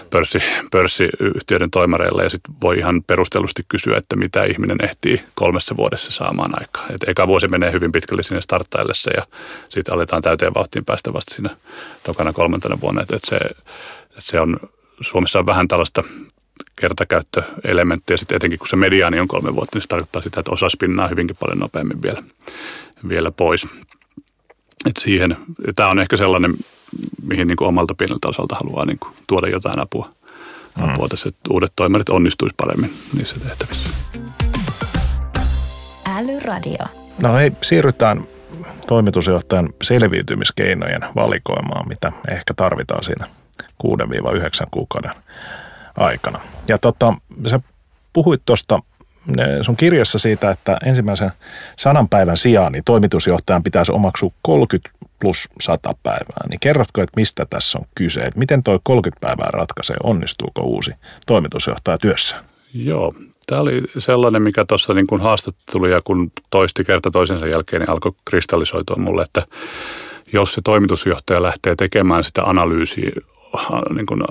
[0.10, 0.40] pörssi,
[0.72, 6.60] pörssiyhtiöiden toimareilla ja sitten voi ihan perustellusti kysyä, että mitä ihminen ehtii kolmessa vuodessa saamaan
[6.60, 6.86] aikaa.
[6.90, 9.24] Et eka vuosi menee hyvin pitkälle sinne starttaillessa ja
[9.70, 11.50] sitten aletaan täyteen vauhtiin päästä vasta siinä
[12.04, 13.02] tokana kolmantena vuonna.
[13.02, 13.36] Et, et se,
[14.18, 14.58] et se on,
[15.02, 16.04] Suomessa on vähän tällaista
[16.76, 20.70] kertakäyttöelementtiä, sitten etenkin kun se mediaani on kolme vuotta, niin se tarkoittaa sitä, että osa
[20.70, 22.24] spinnaa hyvinkin paljon nopeammin vielä,
[23.10, 23.68] vielä pois.
[24.86, 25.38] Et siihen,
[25.76, 26.54] tämä on ehkä sellainen,
[27.24, 30.10] mihin niin kuin omalta pieneltä osalta haluaa niin kuin tuoda jotain apua,
[30.82, 31.10] apua mm.
[31.10, 33.90] tässä, että uudet toimarit onnistuisi paremmin niissä tehtävissä.
[36.06, 36.86] Älyradio.
[37.22, 38.24] No hei, siirrytään
[38.88, 43.28] toimitusjohtajan selviytymiskeinojen valikoimaan, mitä ehkä tarvitaan siinä
[43.84, 45.12] 6-9 kuukauden
[45.98, 46.40] aikana.
[46.68, 47.14] Ja tota,
[47.48, 47.60] sä
[48.14, 48.80] puhuit tuosta
[49.62, 51.32] sun kirjassa siitä, että ensimmäisen
[51.78, 56.48] sadan päivän sijaan niin toimitusjohtajan pitäisi omaksua 30 plus 100 päivää.
[56.50, 58.22] Niin kerrotko, että mistä tässä on kyse?
[58.22, 60.92] Että miten toi 30 päivää ratkaisee, onnistuuko uusi
[61.28, 62.36] toimitusjohtaja työssä?
[62.74, 63.14] Joo,
[63.48, 67.90] tämä oli sellainen, mikä tuossa niin kun haastattelu ja kun toisti kerta toisensa jälkeen, niin
[67.90, 69.48] alkoi kristallisoitua mulle, että
[70.34, 73.12] jos se toimitusjohtaja lähtee tekemään sitä analyysiä,
[73.96, 74.24] niin kun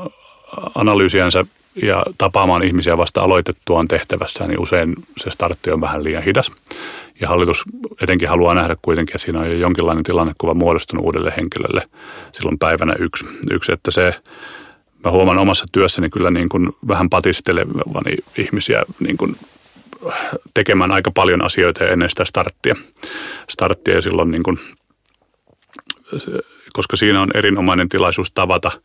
[0.75, 1.45] analyysiänsä
[1.83, 6.53] ja tapaamaan ihmisiä vasta aloitettuaan tehtävässä, niin usein se startti on vähän liian hidas.
[7.21, 7.65] Ja hallitus
[8.03, 11.83] etenkin haluaa nähdä kuitenkin, että siinä on jo jonkinlainen tilannekuva muodostunut uudelle henkilölle
[12.33, 13.27] silloin päivänä yksi.
[13.51, 14.15] yksi että se,
[15.05, 19.37] mä huomaan omassa työssäni kyllä niin kuin vähän patistelevani ihmisiä niin kuin
[20.55, 22.77] tekemään aika paljon asioita ennen sitä starttia.
[23.51, 24.59] Starttia ja silloin niin kuin,
[26.73, 28.71] koska siinä on erinomainen tilaisuus tavata–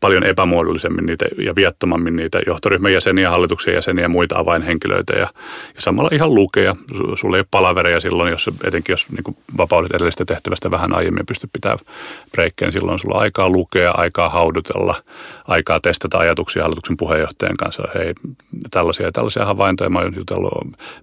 [0.00, 5.28] paljon epämuodollisemmin niitä ja viattomammin niitä johtoryhmän jäseniä, hallituksen jäseniä ja muita avainhenkilöitä ja,
[5.74, 6.76] ja samalla ihan lukea.
[7.14, 11.48] Sulla ei ole palavereja silloin, jos, etenkin jos niin vapaudet edellisestä tehtävästä vähän aiemmin pysty
[11.52, 11.76] pitää
[12.32, 14.94] breikkejä, niin silloin sulla on aikaa lukea, aikaa haudutella,
[15.50, 17.82] aikaa testata ajatuksia hallituksen puheenjohtajan kanssa.
[17.94, 18.14] Hei,
[18.70, 20.52] tällaisia ja tällaisia havaintoja mä oon jutellut,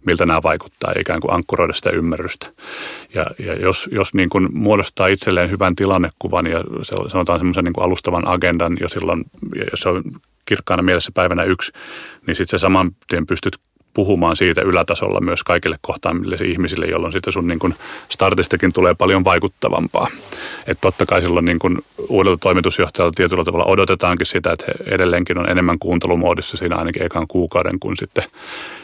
[0.06, 2.48] miltä nämä vaikuttaa, ikään kuin ankkuroida sitä ymmärrystä.
[3.14, 6.64] Ja, ja jos, jos niin kuin muodostaa itselleen hyvän tilannekuvan ja
[7.08, 9.24] sanotaan semmoisen niin alustavan agendan, jo silloin,
[9.72, 10.04] jos se on
[10.46, 11.72] kirkkaana mielessä päivänä yksi,
[12.28, 13.58] niin sitten se saman tien pystyt
[13.94, 17.74] puhumaan siitä ylätasolla myös kaikille kohtaamille ihmisille, jolloin sitten sun niin kun
[18.10, 20.08] startistakin tulee paljon vaikuttavampaa.
[20.68, 25.38] Että totta kai silloin niin kun uudelta toimitusjohtajalta tietyllä tavalla odotetaankin sitä, että he edelleenkin
[25.38, 28.24] on enemmän kuuntelumoodissa siinä ainakin ekan kuukauden, kun sitten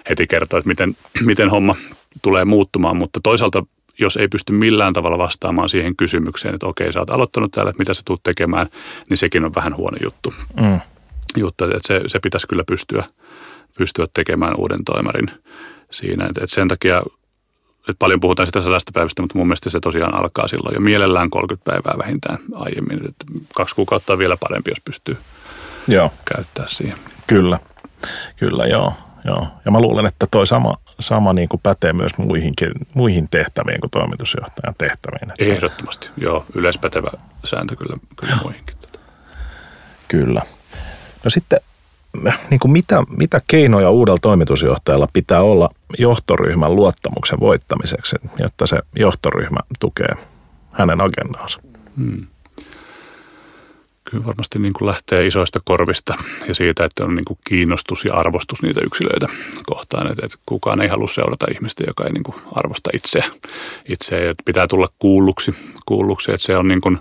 [0.09, 1.75] heti kertoo, että miten, miten homma
[2.21, 3.63] tulee muuttumaan, mutta toisaalta
[3.99, 7.81] jos ei pysty millään tavalla vastaamaan siihen kysymykseen, että okei, sä oot aloittanut täällä, että
[7.81, 8.67] mitä sä tulet tekemään,
[9.09, 10.33] niin sekin on vähän huono juttu.
[10.61, 10.79] Mm.
[11.37, 13.03] juttu että se, se pitäisi kyllä pystyä,
[13.77, 15.31] pystyä tekemään uuden toimarin
[15.91, 16.25] siinä.
[16.25, 17.03] Että sen takia,
[17.89, 21.29] että paljon puhutaan sitä sadasta päivästä, mutta mun mielestä se tosiaan alkaa silloin jo mielellään
[21.29, 23.09] 30 päivää vähintään aiemmin.
[23.09, 25.17] Että kaksi kuukautta on vielä parempi, jos pystyy
[25.87, 26.11] joo.
[26.35, 26.97] käyttää siihen.
[27.27, 27.59] Kyllä,
[28.35, 28.93] kyllä joo.
[29.25, 29.47] joo.
[29.65, 33.91] Ja mä luulen, että toi sama, sama niin kuin pätee myös muihinkin, muihin tehtäviin kuin
[33.91, 35.31] toimitusjohtajan tehtäviin.
[35.31, 35.55] Että...
[35.55, 36.45] Ehdottomasti, joo.
[36.55, 37.11] Yleispätevä
[37.45, 38.75] sääntö kyllä, kyllä muihinkin.
[40.07, 40.41] Kyllä.
[41.23, 41.59] No sitten,
[42.49, 49.59] niin kuin mitä, mitä keinoja uudella toimitusjohtajalla pitää olla johtoryhmän luottamuksen voittamiseksi, jotta se johtoryhmä
[49.79, 50.15] tukee
[50.71, 51.59] hänen agendaansa?
[51.97, 52.27] Hmm
[54.13, 56.15] kyllä varmasti niin kuin lähtee isoista korvista
[56.47, 59.27] ja siitä, että on niin kuin kiinnostus ja arvostus niitä yksilöitä
[59.65, 60.11] kohtaan.
[60.11, 63.25] Että, että kukaan ei halua seurata ihmistä, joka ei niin kuin arvosta itseä.
[63.89, 64.31] itseä.
[64.31, 66.31] Että pitää tulla kuulluksi, kuulluksi.
[66.31, 66.99] Että se on niin kuin,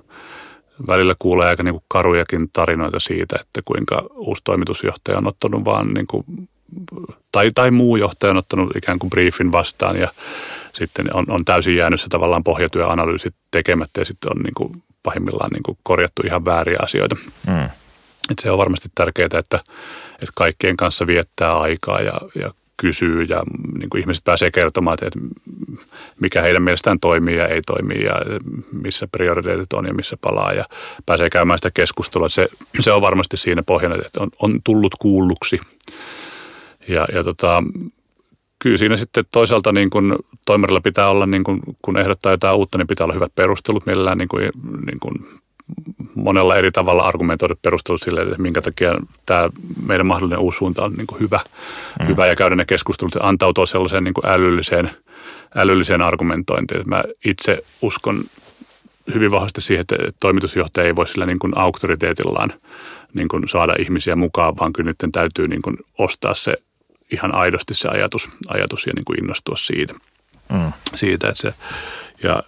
[0.87, 5.95] välillä kuulee aika niin kuin karujakin tarinoita siitä, että kuinka uusi toimitusjohtaja on ottanut vaan
[5.95, 6.25] niin kuin,
[7.33, 10.09] tai, tai muu johtaja on ottanut ikään kuin briefin vastaan ja
[10.73, 15.51] sitten on, on täysin jäänyt se tavallaan pohjatyöanalyysi tekemättä ja sitten on niin kuin pahimmillaan
[15.51, 17.17] niin kuin korjattu ihan vääriä asioita.
[17.47, 17.65] Mm.
[18.31, 19.61] Et se on varmasti tärkeää, että,
[20.13, 22.51] että kaikkien kanssa viettää aikaa ja, ja
[22.83, 23.42] kysyy ja
[23.79, 25.18] niin kuin ihmiset pääsee kertomaan, että
[26.21, 28.14] mikä heidän mielestään toimii ja ei toimi ja
[28.73, 30.64] missä prioriteetit on ja missä palaa ja
[31.07, 32.29] pääsee käymään sitä keskustelua.
[32.29, 32.49] Se,
[32.81, 35.61] se on varmasti siinä pohjana, että on, on tullut kuulluksi.
[36.88, 37.62] Ja, ja tota,
[38.59, 42.79] kyllä siinä sitten toisaalta niin kuin toimarilla pitää olla, niin kuin, kun ehdottaa jotain uutta,
[42.79, 44.51] niin pitää olla hyvät perustelut, mielellään niin kuin,
[44.87, 45.14] niin kuin
[46.14, 48.94] monella eri tavalla argumentoidut perustelut sille, että minkä takia
[49.27, 49.48] tämä
[49.87, 51.40] meidän mahdollinen uusi suunta on niin kuin hyvä,
[52.01, 52.07] mm.
[52.07, 54.90] hyvä ja käydä ne keskustelut ja antautua sellaiseen niin kuin älylliseen,
[55.55, 56.81] älylliseen argumentointiin.
[56.81, 58.25] Että mä itse uskon
[59.14, 62.53] hyvin vahvasti siihen, että toimitusjohtaja ei voi sillä niin kuin auktoriteetillaan
[63.14, 66.57] niin kuin saada ihmisiä mukaan, vaan kyllä nyt täytyy niin kuin ostaa se
[67.12, 69.94] ihan aidosti se ajatus, ajatus ja niin kuin innostua siitä.
[70.53, 70.73] Mm.
[70.95, 71.55] siitä että se,
[72.23, 72.43] ja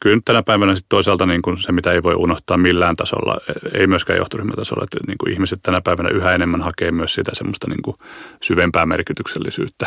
[0.00, 3.38] kyllä tänä päivänä sitten toisaalta niin kuin se, mitä ei voi unohtaa millään tasolla,
[3.74, 7.68] ei myöskään johtoryhmätasolla, että niin kuin ihmiset tänä päivänä yhä enemmän hakee myös sitä semmoista
[7.68, 7.96] niin kuin
[8.42, 9.86] syvempää merkityksellisyyttä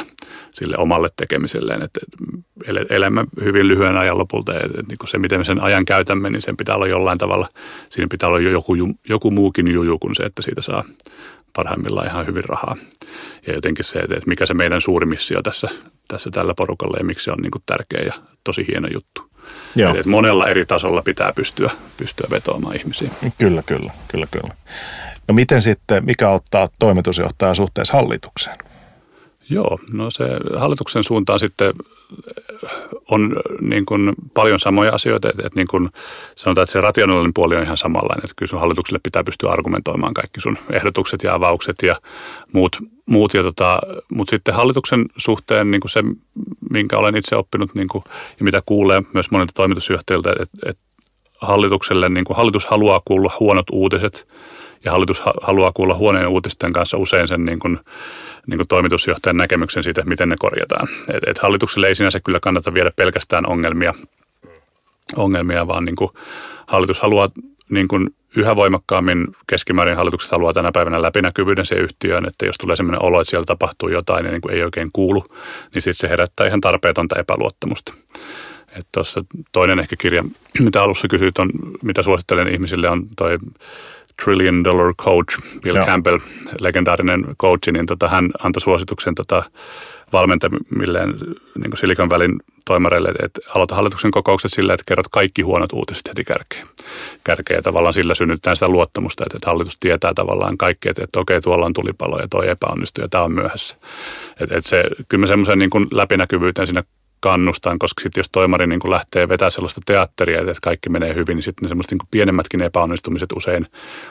[0.51, 1.99] sille omalle tekemiselleen, että
[2.89, 6.41] elämme hyvin lyhyen ajan lopulta ja niin kuin se, miten me sen ajan käytämme, niin
[6.41, 7.47] sen pitää olla jollain tavalla,
[7.89, 8.73] siinä pitää olla joku,
[9.09, 10.83] joku muukin juju kuin se, että siitä saa
[11.55, 12.75] parhaimmillaan ihan hyvin rahaa.
[13.47, 15.67] Ja jotenkin se, että mikä se meidän suuri missio tässä,
[16.07, 19.21] tässä tällä porukalla ja miksi se on niin kuin tärkeä ja tosi hieno juttu.
[19.75, 19.89] Joo.
[19.89, 23.11] Eli että monella eri tasolla pitää pystyä, pystyä vetoamaan ihmisiin.
[23.37, 24.53] Kyllä, kyllä, kyllä, kyllä.
[25.27, 28.57] No miten sitten, mikä ottaa toimitusjohtaja suhteessa hallitukseen?
[29.49, 30.25] Joo, no se
[30.57, 31.73] hallituksen suuntaan sitten
[33.11, 33.31] on
[33.61, 35.89] niin kuin paljon samoja asioita, että, että niin kuin
[36.35, 40.13] sanotaan, että se rationaalinen puoli on ihan samanlainen, että kyllä sun hallitukselle pitää pystyä argumentoimaan
[40.13, 41.95] kaikki sun ehdotukset ja avaukset ja
[42.53, 43.79] muut, muut ja tota,
[44.13, 46.03] mutta sitten hallituksen suhteen niin kuin se,
[46.71, 48.03] minkä olen itse oppinut niin kuin,
[48.39, 50.83] ja mitä kuulee myös monilta toimitusjohtajilta, että, että
[51.41, 54.27] hallitukselle, niin kuin hallitus haluaa kuulla huonot uutiset
[54.85, 57.79] ja hallitus haluaa kuulla huoneen uutisten kanssa usein sen niin kuin,
[58.47, 60.87] niin kuin toimitusjohtajan näkemyksen siitä, miten ne korjataan.
[61.13, 63.93] Et, et hallitukselle ei sinänsä kyllä kannata viedä pelkästään ongelmia,
[65.15, 66.11] ongelmia vaan niin kuin
[66.67, 67.29] hallitus haluaa
[67.69, 72.75] niin kuin yhä voimakkaammin keskimäärin hallitukset haluaa tänä päivänä läpinäkyvyyden se yhtiöön, että jos tulee
[72.75, 75.23] sellainen olo, että siellä tapahtuu jotain ja niin kuin ei oikein kuulu,
[75.73, 77.93] niin sitten se herättää ihan tarpeetonta epäluottamusta.
[78.69, 79.01] Että
[79.51, 80.23] toinen ehkä kirja,
[80.59, 81.49] mitä alussa kysyit, on,
[81.83, 83.37] mitä suosittelen ihmisille, on toi
[84.23, 85.85] Trillion Dollar Coach, Bill Joo.
[85.85, 86.19] Campbell,
[86.61, 89.43] legendaarinen coach, niin tota, hän antoi suosituksen tota,
[90.13, 95.73] valmentamilleen niin kuin Silicon Valleyn toimareille, että aloita hallituksen kokoukset sillä, että kerrot kaikki huonot
[95.73, 96.67] uutiset heti kärkeen.
[97.23, 101.19] Kärkeen ja tavallaan sillä synnyttää sitä luottamusta, että, että hallitus tietää tavallaan kaikki, että, että
[101.19, 103.77] okei, tuolla on tulipalo ja toi epäonnistuu ja tämä on myöhässä.
[104.41, 106.83] Että, että se, kyllä mä semmoisen niin läpinäkyvyyteen siinä
[107.27, 111.35] kannustan, koska sitten jos toimari niin kuin lähtee vetämään sellaista teatteria, että kaikki menee hyvin,
[111.35, 113.65] niin sitten ne semmoiset niin pienemmätkin epäonnistumiset usein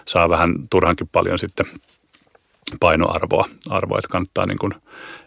[0.07, 1.67] saa vähän turhankin paljon sitten
[2.81, 4.73] painoarvoa, arvoa, että kannattaa niin kuin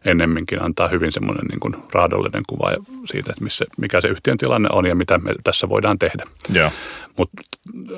[0.05, 2.71] ennemminkin antaa hyvin semmoinen niin kuin raadollinen kuva
[3.05, 6.23] siitä, että missä, mikä se yhtiön tilanne on ja mitä me tässä voidaan tehdä.
[6.55, 6.73] Yeah.
[7.17, 7.41] Mutta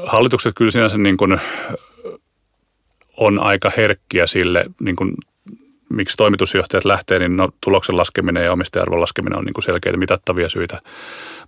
[0.06, 1.39] hallitukset kyllä sinänsä niin kuin
[3.17, 5.13] on aika herkkiä sille niin kuin
[5.91, 10.49] miksi toimitusjohtajat lähtee, niin no, tuloksen laskeminen ja omistajarvon laskeminen on niin kuin selkeitä mitattavia
[10.49, 10.82] syitä.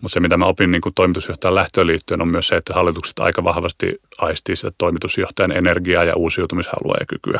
[0.02, 3.20] Mutta se, mitä mä opin niin kuin toimitusjohtajan lähtöön liittyen, on myös se, että hallitukset
[3.20, 7.40] aika vahvasti aistii sitä toimitusjohtajan energiaa ja uusiutumishalua ja kykyä.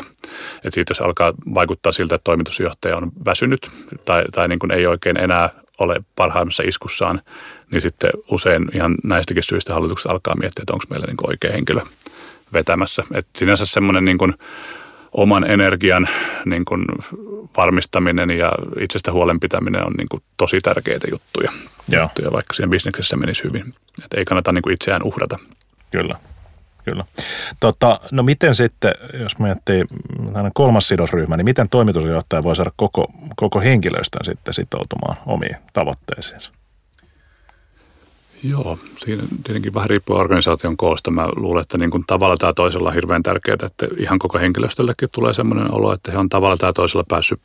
[0.64, 3.70] Et siitä jos alkaa vaikuttaa siltä, että toimitusjohtaja on väsynyt
[4.04, 7.20] tai, tai niin kuin ei oikein enää ole parhaimmassa iskussaan,
[7.70, 11.52] niin sitten usein ihan näistäkin syistä hallitukset alkaa miettiä, että onko meillä niin kuin oikea
[11.52, 11.80] henkilö
[12.52, 13.02] vetämässä.
[13.14, 14.34] Et sinänsä semmoinen niin kuin
[15.14, 16.08] oman energian
[16.44, 16.84] niin kuin
[17.56, 21.52] varmistaminen ja itsestä huolenpitäminen on niin kuin tosi tärkeitä juttuja,
[22.02, 23.74] juttuja, vaikka siihen bisneksessä menisi hyvin.
[24.04, 25.38] Et ei kannata niin kuin itseään uhrata.
[25.90, 26.14] Kyllä.
[26.84, 27.04] Kyllä.
[27.60, 29.84] Tota, no miten sitten, jos miettii
[30.54, 36.52] kolmas sidosryhmä, niin miten toimitusjohtaja voi saada koko, koko henkilöstön sitten sitoutumaan omiin tavoitteisiinsa?
[38.48, 41.10] Joo, siinä tietenkin vähän riippuu organisaation koosta.
[41.10, 45.08] Mä luulen, että niin kuin tavalla tai toisella on hirveän tärkeää, että ihan koko henkilöstöllekin
[45.12, 47.40] tulee sellainen olo, että he on tavalla tai toisella päässyt,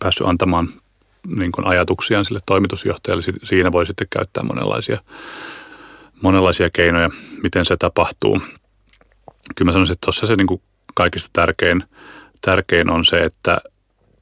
[0.00, 0.68] päässyt antamaan
[1.36, 3.22] niin kuin ajatuksiaan sille toimitusjohtajalle.
[3.44, 5.00] Siinä voi sitten käyttää monenlaisia,
[6.22, 7.10] monenlaisia keinoja,
[7.42, 8.40] miten se tapahtuu.
[9.56, 10.60] Kyllä mä sanoisin, että tuossa se niin kuin
[10.94, 11.84] kaikista tärkein,
[12.40, 13.58] tärkein on se, että,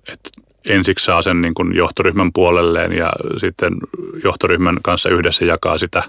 [0.08, 0.30] että
[0.64, 3.72] ensiksi saa sen niin kuin johtoryhmän puolelleen ja sitten
[4.24, 6.02] johtoryhmän kanssa yhdessä jakaa sitä,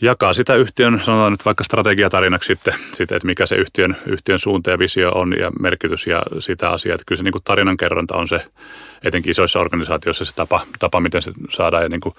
[0.00, 4.70] jakaa sitä yhtiön, sanotaan nyt vaikka strategiatarinaksi sitten, sitten että mikä se yhtiön, yhtiön suunta
[4.70, 6.94] ja visio on ja merkitys ja sitä asiaa.
[6.94, 8.44] Että kyllä se niin kuin tarinankerronta on se,
[9.02, 12.14] etenkin isoissa organisaatioissa se tapa, tapa miten se saadaan ja niin kuin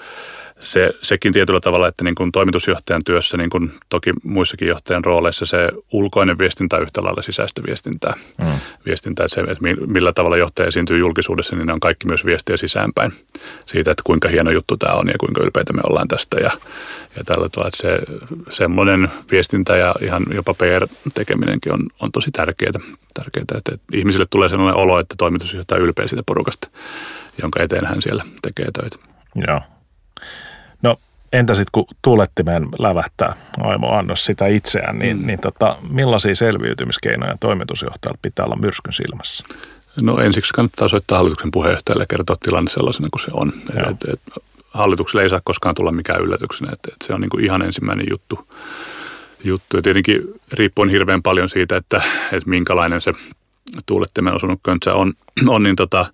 [0.60, 5.46] se, sekin tietyllä tavalla, että niin kuin toimitusjohtajan työssä, niin kuin toki muissakin johtajan rooleissa,
[5.46, 8.14] se ulkoinen viestintä on yhtä lailla sisäistä viestintää.
[8.42, 8.52] Mm.
[8.86, 12.58] Viestintää, että, se, että millä tavalla johtaja esiintyy julkisuudessa, niin ne on kaikki myös viestiä
[12.58, 13.12] sisäänpäin
[13.66, 16.38] siitä, että kuinka hieno juttu tämä on ja kuinka ylpeitä me ollaan tästä.
[16.38, 16.52] Ja,
[17.16, 18.00] ja tällä tavalla, että se
[18.50, 22.72] semmoinen viestintä ja ihan jopa PR-tekeminenkin on, on tosi tärkeää,
[23.14, 26.68] tärkeää että, että ihmisille tulee sellainen olo, että toimitusjohtaja ylpeä siitä porukasta,
[27.42, 28.98] jonka eteen hän siellä tekee töitä.
[29.48, 29.62] Joo.
[31.34, 35.28] Entä sitten kun tuulettimeen lävähtää Aimo Annos sitä itseään, niin, mm.
[35.28, 39.46] niin tota, millaisia selviytymiskeinoja toimitusjohtajalla pitää olla myrskyn silmässä?
[40.02, 43.54] No ensiksi kannattaa soittaa hallituksen puheenjohtajalle ja kertoa tilanne sellaisena kuin se on.
[43.92, 44.22] Et, et,
[44.72, 48.48] hallitukselle ei saa koskaan tulla mikään yllätyksenä, että et se on niinku ihan ensimmäinen juttu.
[49.44, 49.78] juttu.
[49.78, 53.14] Ja tietenkin riippuen hirveän paljon siitä, että, että minkälainen se
[53.86, 55.14] tuulettimen osunut köntsä on,
[55.48, 56.06] on niin tota,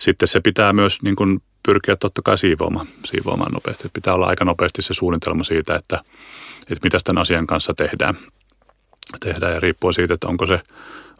[0.00, 3.88] sitten se pitää myös niin kuin pyrkiä totta kai siivoamaan, siivoamaan nopeasti.
[3.92, 6.00] Pitää olla aika nopeasti se suunnitelma siitä, että,
[6.60, 8.14] että mitä tämän asian kanssa tehdään.
[9.20, 10.60] tehdään ja riippuu siitä, että onko se,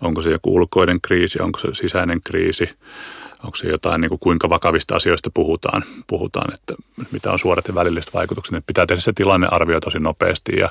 [0.01, 2.71] onko se joku ulkoinen kriisi, onko se sisäinen kriisi,
[3.45, 6.75] onko se jotain, niin kuin kuinka vakavista asioista puhutaan, puhutaan, että
[7.13, 8.55] mitä on suorat ja välilliset vaikutukset.
[8.55, 10.69] Että pitää tehdä se tilannearvio tosi nopeasti ja,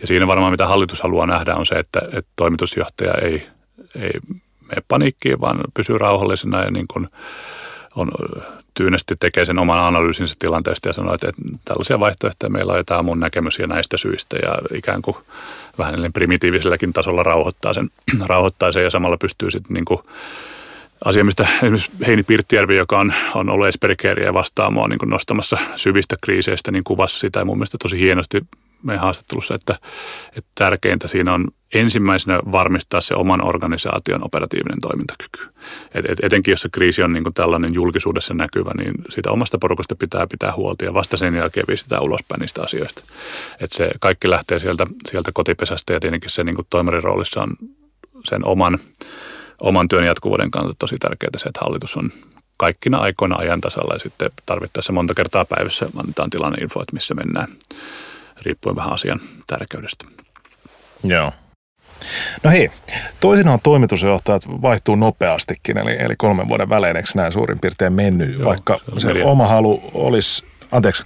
[0.00, 3.46] ja siinä varmaan mitä hallitus haluaa nähdä on se, että, että toimitusjohtaja ei,
[3.94, 4.20] ei
[4.60, 7.08] mene paniikkiin, vaan pysyy rauhallisena ja niin kuin
[7.96, 8.10] on
[8.74, 11.32] tyynesti tekee sen oman analyysinsä tilanteesta ja sanoo, että,
[11.64, 15.16] tällaisia vaihtoehtoja meillä on ja tämä mun näkemys ja näistä syistä ja ikään kuin
[15.78, 17.90] vähän primitiiviselläkin tasolla rauhoittaa sen,
[18.26, 20.00] rauhoittaa sen ja samalla pystyy sitten niin kuin
[21.04, 25.58] asia, mistä esimerkiksi Heini Pirttijärvi, joka on, on ollut Esperikäriä ja vastaa mua niin nostamassa
[25.76, 28.42] syvistä kriiseistä, niin kuvasi sitä mun mielestä tosi hienosti
[28.82, 29.78] meidän haastattelussa, että,
[30.36, 35.54] että tärkeintä siinä on ensimmäisenä varmistaa se oman organisaation operatiivinen toimintakyky.
[35.94, 39.58] Et, et, etenkin jos se kriisi on niin kuin tällainen julkisuudessa näkyvä, niin siitä omasta
[39.58, 43.04] porukasta pitää pitää huolta ja vasta sen jälkeen viestitään ulospäin niistä asioista.
[43.60, 47.56] Et se kaikki lähtee sieltä, sieltä kotipesästä ja tietenkin se niin kuin toimarin roolissa on
[48.24, 48.78] sen oman,
[49.60, 52.10] oman työn jatkuvuuden kannalta tosi tärkeää se, että hallitus on
[52.56, 57.48] kaikkina aikoina ajan tasalla ja sitten tarvittaessa monta kertaa päivässä annetaan tilanneinfo, että missä mennään
[58.42, 60.04] riippuen vähän asian tärkeydestä.
[61.04, 61.32] Joo.
[62.44, 62.70] No hei,
[63.20, 68.44] toisinaan toimitusjohtajat vaihtuu nopeastikin, eli, eli kolmen vuoden välein, eikö näin suurin piirtein mennyt, joo,
[68.44, 71.04] vaikka se, se oma halu olisi, anteeksi.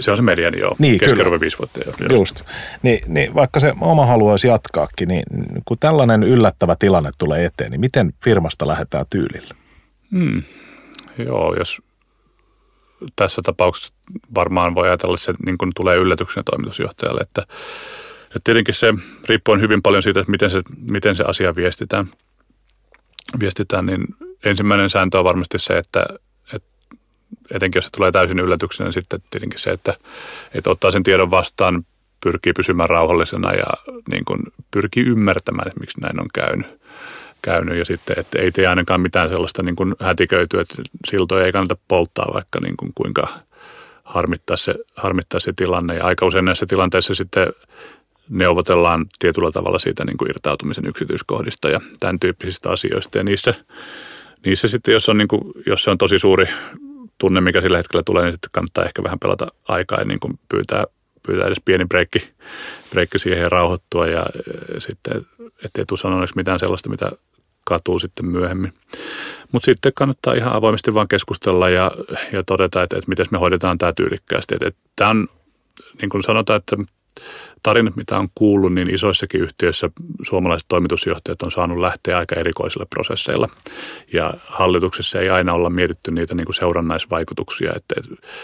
[0.00, 0.76] Se on se mediani, joo.
[0.78, 1.80] Niin, Keskiarvo viisi vuotta.
[1.86, 2.16] Jo.
[2.16, 2.42] Just.
[2.82, 5.22] Niin, niin, vaikka se oma halu olisi jatkaakin, niin
[5.64, 9.54] kun tällainen yllättävä tilanne tulee eteen, niin miten firmasta lähdetään tyylillä?
[10.10, 10.42] Hmm.
[11.18, 11.82] Joo, jos
[13.16, 13.94] tässä tapauksessa
[14.34, 17.42] varmaan voi ajatella, että se niin kuin tulee yllätyksenä toimitusjohtajalle, että,
[18.24, 18.94] että tietenkin se
[19.28, 22.06] riippuu hyvin paljon siitä, että miten se, miten se asia viestitään.
[23.40, 24.04] viestitään, niin
[24.44, 26.06] ensimmäinen sääntö on varmasti se, että,
[26.52, 26.68] että
[27.50, 29.94] etenkin jos se tulee täysin yllätyksenä, niin sitten tietenkin se, että,
[30.54, 31.86] että ottaa sen tiedon vastaan,
[32.24, 34.40] pyrkii pysymään rauhallisena ja niin kuin
[34.70, 36.83] pyrkii ymmärtämään, että miksi näin on käynyt
[37.44, 41.52] käynyt ja sitten, että ei tee ainakaan mitään sellaista niin kuin hätiköityä, että siltoja ei
[41.52, 43.28] kannata polttaa vaikka niin kuin kuinka
[44.04, 45.96] harmittaa se, harmittaa se tilanne.
[45.96, 47.46] Ja aika usein näissä tilanteissa sitten
[48.28, 53.18] neuvotellaan tietyllä tavalla siitä niin kuin irtautumisen yksityiskohdista ja tämän tyyppisistä asioista.
[53.18, 53.54] Ja niissä,
[54.46, 56.46] niissä sitten, jos, on niin kuin, jos se on tosi suuri
[57.18, 60.38] tunne, mikä sillä hetkellä tulee, niin sitten kannattaa ehkä vähän pelata aikaa ja niin kuin
[60.48, 60.84] pyytää,
[61.26, 62.28] pyytää edes pieni breikki,
[62.90, 64.26] breikki siihen ja rauhoittua ja
[64.78, 65.26] sitten,
[65.64, 67.12] ettei tule sanoneeksi mitään sellaista, mitä
[67.64, 68.72] katuu sitten myöhemmin.
[69.52, 71.90] Mutta sitten kannattaa ihan avoimesti vaan keskustella ja,
[72.32, 74.54] ja todeta, että, että miten me hoidetaan tämä tyylikkäästi.
[74.54, 75.28] Että, että tämä on,
[76.00, 76.76] niin kuin sanotaan, että
[77.64, 79.90] tarinat, mitä on kuullut, niin isoissakin yhtiöissä
[80.22, 83.48] suomalaiset toimitusjohtajat on saanut lähteä aika erikoisilla prosesseilla.
[84.12, 87.94] Ja hallituksessa ei aina olla mietitty niitä niin kuin seurannaisvaikutuksia, että,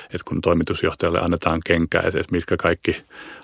[0.05, 2.97] että, kun toimitusjohtajalle annetaan kenkää, että, että mitkä kaikki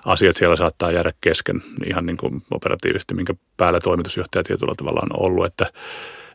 [0.05, 5.25] asiat siellä saattaa jäädä kesken ihan niin kuin operatiivisesti, minkä päällä toimitusjohtaja tietyllä tavalla on
[5.25, 5.71] ollut, että,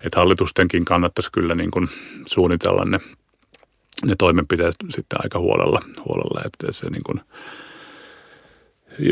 [0.01, 1.89] että hallitustenkin kannattaisi kyllä niin kuin
[2.27, 2.99] suunnitella ne,
[4.05, 7.21] ne toimenpiteet sitten aika huolella, huolella että se niin kuin–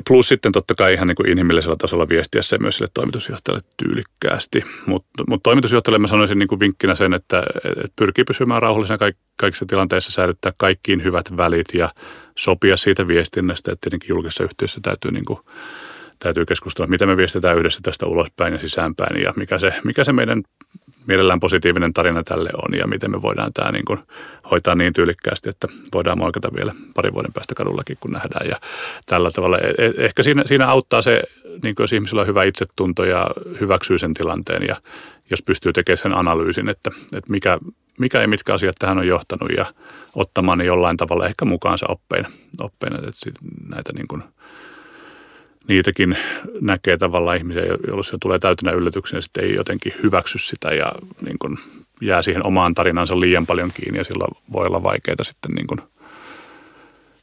[0.08, 4.64] Plus sitten totta kai ihan niin kuin inhimillisellä tasolla viestiä se myös sille toimitusjohtajalle tyylikkäästi.
[4.86, 9.16] Mutta mut toimitusjohtajalle mä sanoisin niin kuin vinkkinä sen, että, että pyrkii pysymään rauhallisena kaik,
[9.36, 11.88] kaikissa tilanteissa, säilyttää kaikkiin hyvät välit ja
[12.38, 15.38] sopia siitä viestinnästä, että tietenkin julkisessa yhtiössä täytyy niin kuin
[16.18, 20.12] täytyy keskustella, miten me viestitään yhdessä tästä ulospäin ja sisäänpäin ja mikä se, mikä se
[20.12, 20.42] meidän
[21.06, 23.98] mielellään positiivinen tarina tälle on ja miten me voidaan tämä niin kuin
[24.50, 28.48] hoitaa niin tyylikkäästi, että voidaan moikata vielä parin vuoden päästä kadullakin, kun nähdään.
[28.48, 28.56] Ja
[29.06, 31.22] tällä tavalla e, e, ehkä siinä, siinä auttaa se,
[31.62, 33.26] niin kuin jos ihmisillä on hyvä itsetunto ja
[33.60, 34.76] hyväksyy sen tilanteen ja
[35.30, 37.58] jos pystyy tekemään sen analyysin, että, että mikä,
[37.98, 39.66] mikä ja mitkä asiat tähän on johtanut ja
[40.14, 42.28] ottamaan ne jollain tavalla ehkä mukaansa oppeina,
[42.60, 44.22] oppeina että näitä niin kuin–
[45.70, 46.16] niitäkin
[46.60, 50.92] näkee tavallaan ihmisiä, joilla se tulee täytynä yllätyksenä ja sitten ei jotenkin hyväksy sitä ja
[51.20, 51.58] niin kuin
[52.00, 55.78] jää siihen omaan tarinansa liian paljon kiinni ja sillä voi olla vaikeaa sitten niin kuin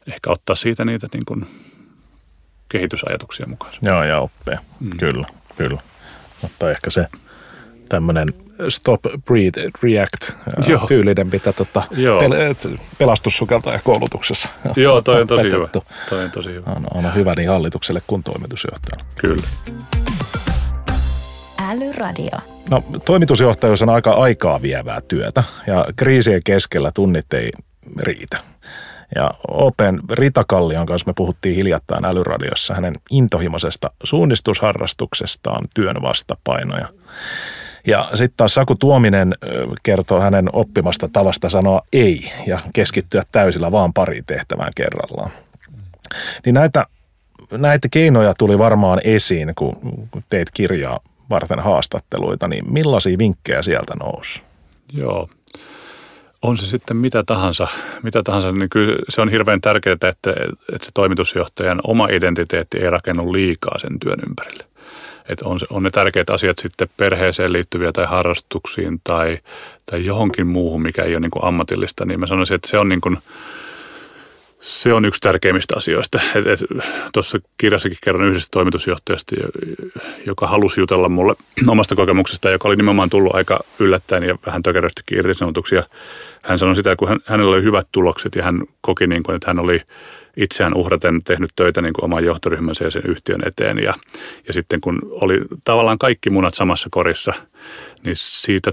[0.07, 1.45] ehkä ottaa siitä niitä niin kuin
[2.69, 3.73] kehitysajatuksia mukaan.
[3.81, 4.60] Joo, ja oppia.
[4.79, 4.97] Mm.
[4.97, 5.81] Kyllä, kyllä.
[6.41, 7.07] Mutta ehkä se
[7.89, 8.27] tämmöinen
[8.69, 10.35] stop, breathe, react
[10.67, 10.87] Joo.
[10.87, 15.67] tyylinen, mitä tota, pel- pelastussukeltaja koulutuksessa Joo, toi on tosi hyvä.
[16.09, 16.71] Toi on tosi hyvä.
[16.75, 19.05] On, on hyvä niin hallitukselle kuin toimitusjohtajalle.
[19.21, 19.47] Kyllä.
[21.69, 22.37] Älyradio.
[22.69, 27.51] No, toimitusjohtajuus on aika aikaa vievää työtä ja kriisien keskellä tunnit ei
[27.99, 28.37] riitä.
[29.15, 36.87] Ja Open Ritakallion kanssa me puhuttiin hiljattain älyradiossa hänen intohimoisesta suunnistusharrastuksestaan työn vastapainoja.
[37.88, 39.35] Ja sitten taas Saku Tuominen
[39.83, 45.31] kertoo hänen oppimasta tavasta sanoa ei ja keskittyä täysillä vaan pari tehtävään kerrallaan.
[46.46, 46.85] Niin näitä,
[47.52, 49.75] näitä keinoja tuli varmaan esiin, kun
[50.29, 54.42] teit kirjaa varten haastatteluita, niin millaisia vinkkejä sieltä nousi?
[54.94, 55.29] Joo,
[56.42, 57.67] on se sitten mitä tahansa,
[58.04, 60.31] mitä tahansa niin kyllä se on hirveän tärkeää, että, että
[60.81, 64.63] se toimitusjohtajan oma identiteetti ei rakennu liikaa sen työn ympärille
[65.30, 69.40] että on, on ne tärkeät asiat sitten perheeseen liittyviä tai harrastuksiin tai,
[69.86, 72.90] tai johonkin muuhun, mikä ei ole niin kuin ammatillista, niin mä sanoisin, että se on
[72.90, 73.17] niin kuin,
[74.60, 76.19] Se on yksi tärkeimmistä asioista.
[77.13, 79.36] Tuossa kirjassakin kerron yhdestä toimitusjohtajasta,
[80.25, 81.36] joka halusi jutella mulle
[81.67, 85.75] omasta kokemuksesta, joka oli nimenomaan tullut aika yllättäen ja vähän tökeröstikin irtisanotuksi.
[86.48, 89.50] Hän sanoi sitä, kun hän, hänellä oli hyvät tulokset ja hän koki, niin kuin, että
[89.50, 89.81] hän oli
[90.37, 93.79] itseään uhraten tehnyt töitä niin kuin oman johtoryhmänsä ja sen yhtiön eteen.
[93.79, 93.93] Ja,
[94.48, 97.33] ja sitten kun oli tavallaan kaikki munat samassa korissa,
[98.04, 98.71] niin siitä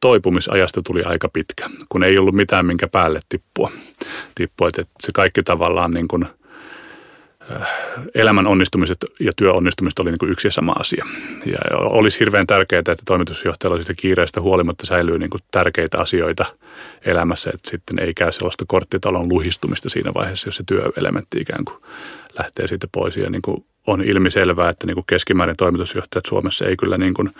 [0.00, 3.70] toipumisajasta tuli aika pitkä, kun ei ollut mitään, minkä päälle tippua.
[4.34, 6.26] tippua että se kaikki tavallaan niin kuin,
[8.14, 11.06] elämän onnistumiset ja työonnistumiset oli niin kuin yksi ja sama asia.
[11.46, 16.44] Ja olisi hirveän tärkeää, että toimitusjohtajalla siitä kiireestä huolimatta säilyy niin kuin tärkeitä asioita
[17.04, 21.76] elämässä, että sitten ei käy sellaista korttitalon luhistumista siinä vaiheessa, jos se työelementti ikään kuin
[22.38, 23.16] lähtee siitä pois.
[23.16, 27.30] Ja niin kuin on ilmiselvää, että niin kuin keskimäärin toimitusjohtajat Suomessa ei kyllä niin kuin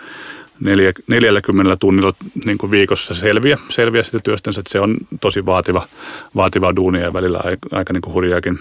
[1.07, 2.13] 40 tunnilla
[2.45, 5.87] niin kuin viikossa selviä, selviä sitä työstänsä, että se on tosi vaativa,
[6.35, 8.59] vaativa duunia ja välillä aika, aika niin kuin hurjaakin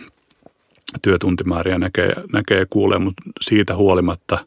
[1.02, 4.38] työtuntimääriä näkee, näkee ja kuulee, mutta siitä huolimatta,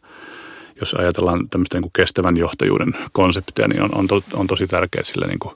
[0.79, 5.03] jos ajatellaan tämmöistä niin kuin kestävän johtajuuden konseptia, niin on, on, to, on tosi tärkeää,
[5.03, 5.55] sillä niin kuin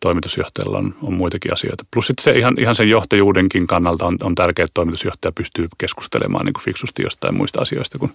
[0.00, 1.84] toimitusjohtajalla on, on muitakin asioita.
[1.94, 6.46] Plus sitten se ihan, ihan sen johtajuudenkin kannalta on, on tärkeää, että toimitusjohtaja pystyy keskustelemaan
[6.46, 8.12] niin kuin fiksusti jostain muista asioista kuin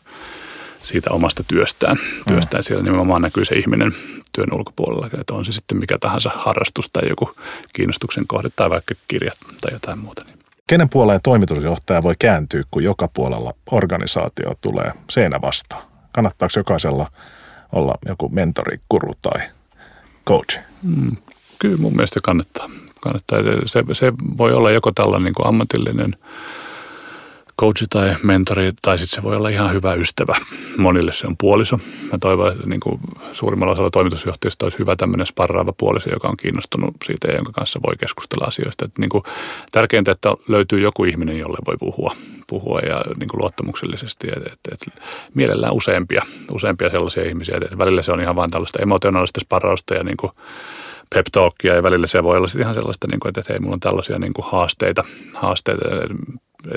[0.84, 1.96] siitä omasta työstään.
[1.98, 2.34] Mm.
[2.34, 2.64] työstään.
[2.64, 3.92] Siellä nimenomaan näkyy se ihminen
[4.32, 7.32] työn ulkopuolella, että on se sitten mikä tahansa harrastus tai joku
[7.74, 10.26] kiinnostuksen kohde tai vaikka kirjat tai jotain muuta.
[10.74, 15.84] Kenen puoleen toimitusjohtaja voi kääntyä, kun joka puolella organisaatio tulee seinä vastaan?
[16.12, 17.12] Kannattaako jokaisella
[17.72, 19.42] olla joku mentori, kuru tai
[20.28, 20.60] coach?
[20.84, 21.16] Mm,
[21.60, 22.70] kyllä mun mielestä kannattaa.
[23.02, 23.40] kannattaa.
[23.66, 26.16] Se, se voi olla joko tällainen niin kuin ammatillinen
[27.60, 30.36] coachi tai mentori, tai sitten se voi olla ihan hyvä ystävä.
[30.78, 31.80] Monille se on puoliso.
[32.12, 33.00] Mä toivon, että niin kuin
[33.34, 37.80] suurimmalla osalla toimitusjohtajista olisi hyvä tämmöinen sparraava puoliso, joka on kiinnostunut siitä ja jonka kanssa
[37.88, 38.86] voi keskustella asioista.
[38.86, 39.24] Että niin kuin
[39.72, 42.16] tärkeintä, että löytyy joku ihminen, jolle voi puhua,
[42.48, 44.28] puhua ja niin kuin luottamuksellisesti.
[44.28, 45.02] Että, että, että
[45.34, 47.58] mielellään useampia, useampia sellaisia ihmisiä.
[47.62, 50.32] Että välillä se on ihan vain tällaista emotionaalista sparrausta ja niin kuin
[51.14, 53.80] pep talkia ja välillä se voi olla ihan sellaista, niin kuin, että hei, mulla on
[53.80, 55.86] tällaisia niin kuin haasteita, haasteita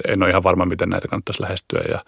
[0.08, 2.04] en ole ihan varma, miten näitä kannattaisi lähestyä ja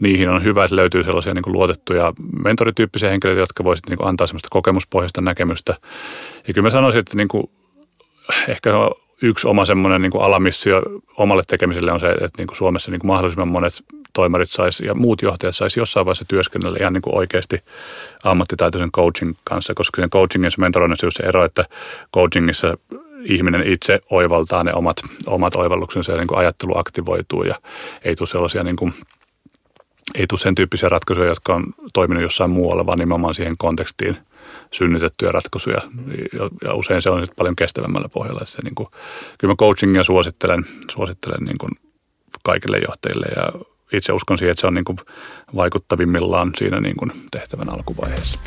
[0.00, 2.12] niihin on hyvä, että löytyy sellaisia niin kuin luotettuja
[2.44, 5.74] mentorityyppisiä henkilöitä, jotka voisivat niin antaa sellaista kokemuspohjaista näkemystä.
[6.48, 7.50] Ja kyllä mä sanoisin, että niin kuin,
[8.48, 8.70] ehkä
[9.22, 10.82] yksi oma semmoinen niin alamissio
[11.16, 13.72] omalle tekemiselle on se, että niin kuin Suomessa niin kuin mahdollisimman monet
[14.12, 17.62] toimarit saisi ja muut johtajat saisi jossain vaiheessa työskennellä ihan niin kuin oikeasti
[18.24, 21.64] ammattitaitoisen coaching kanssa, koska sen coachingin se mentoroinnissa se ero, että
[22.14, 22.78] coachingissa
[23.24, 24.96] ihminen itse oivaltaa ne omat,
[25.26, 27.54] omat oivalluksensa ja niin kuin ajattelu aktivoituu ja
[28.04, 28.94] ei tule sellaisia niin kuin,
[30.14, 34.16] ei tule sen tyyppisiä ratkaisuja, jotka on toiminut jossain muualla, vaan nimenomaan siihen kontekstiin
[34.70, 35.80] synnytettyjä ratkaisuja.
[36.64, 38.44] Ja usein se on sitten paljon kestävämmällä pohjalla.
[38.44, 38.88] Se, niin kuin,
[39.38, 41.70] kyllä mä coachingia suosittelen, suosittelen niin kuin
[42.42, 43.52] kaikille johtajille ja
[43.92, 44.98] itse uskon siihen, että se on niin kuin
[45.56, 48.38] vaikuttavimmillaan siinä niin kuin tehtävän alkuvaiheessa.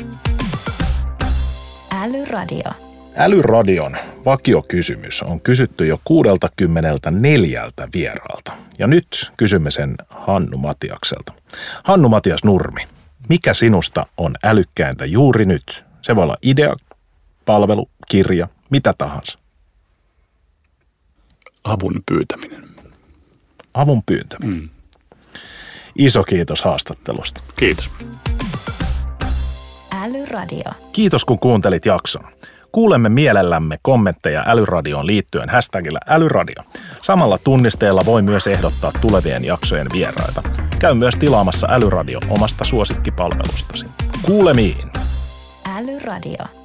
[2.02, 2.83] Älyradio.
[3.16, 8.52] Älyradion vakiokysymys on kysytty jo 64 vieraalta.
[8.78, 11.32] Ja nyt kysymme sen Hannu Matiakselta.
[11.84, 12.82] Hannu Matias Nurmi,
[13.28, 15.84] mikä sinusta on älykkäintä juuri nyt?
[16.02, 16.74] Se voi olla idea,
[17.44, 19.38] palvelu, kirja, mitä tahansa.
[21.64, 22.68] Avun pyytäminen.
[23.74, 24.60] Avun pyytäminen.
[24.60, 24.68] Mm.
[25.98, 27.42] Iso kiitos haastattelusta.
[27.56, 27.90] Kiitos.
[30.02, 30.72] Älyradio.
[30.92, 32.24] Kiitos kun kuuntelit jakson.
[32.74, 36.62] Kuulemme mielellämme kommentteja Älyradioon liittyen hashtagillä Älyradio.
[37.02, 40.42] Samalla tunnisteella voi myös ehdottaa tulevien jaksojen vieraita.
[40.78, 43.86] Käy myös tilaamassa Älyradio omasta suosikkipalvelustasi.
[44.22, 44.90] Kuulemiin!
[45.76, 46.63] Älyradio.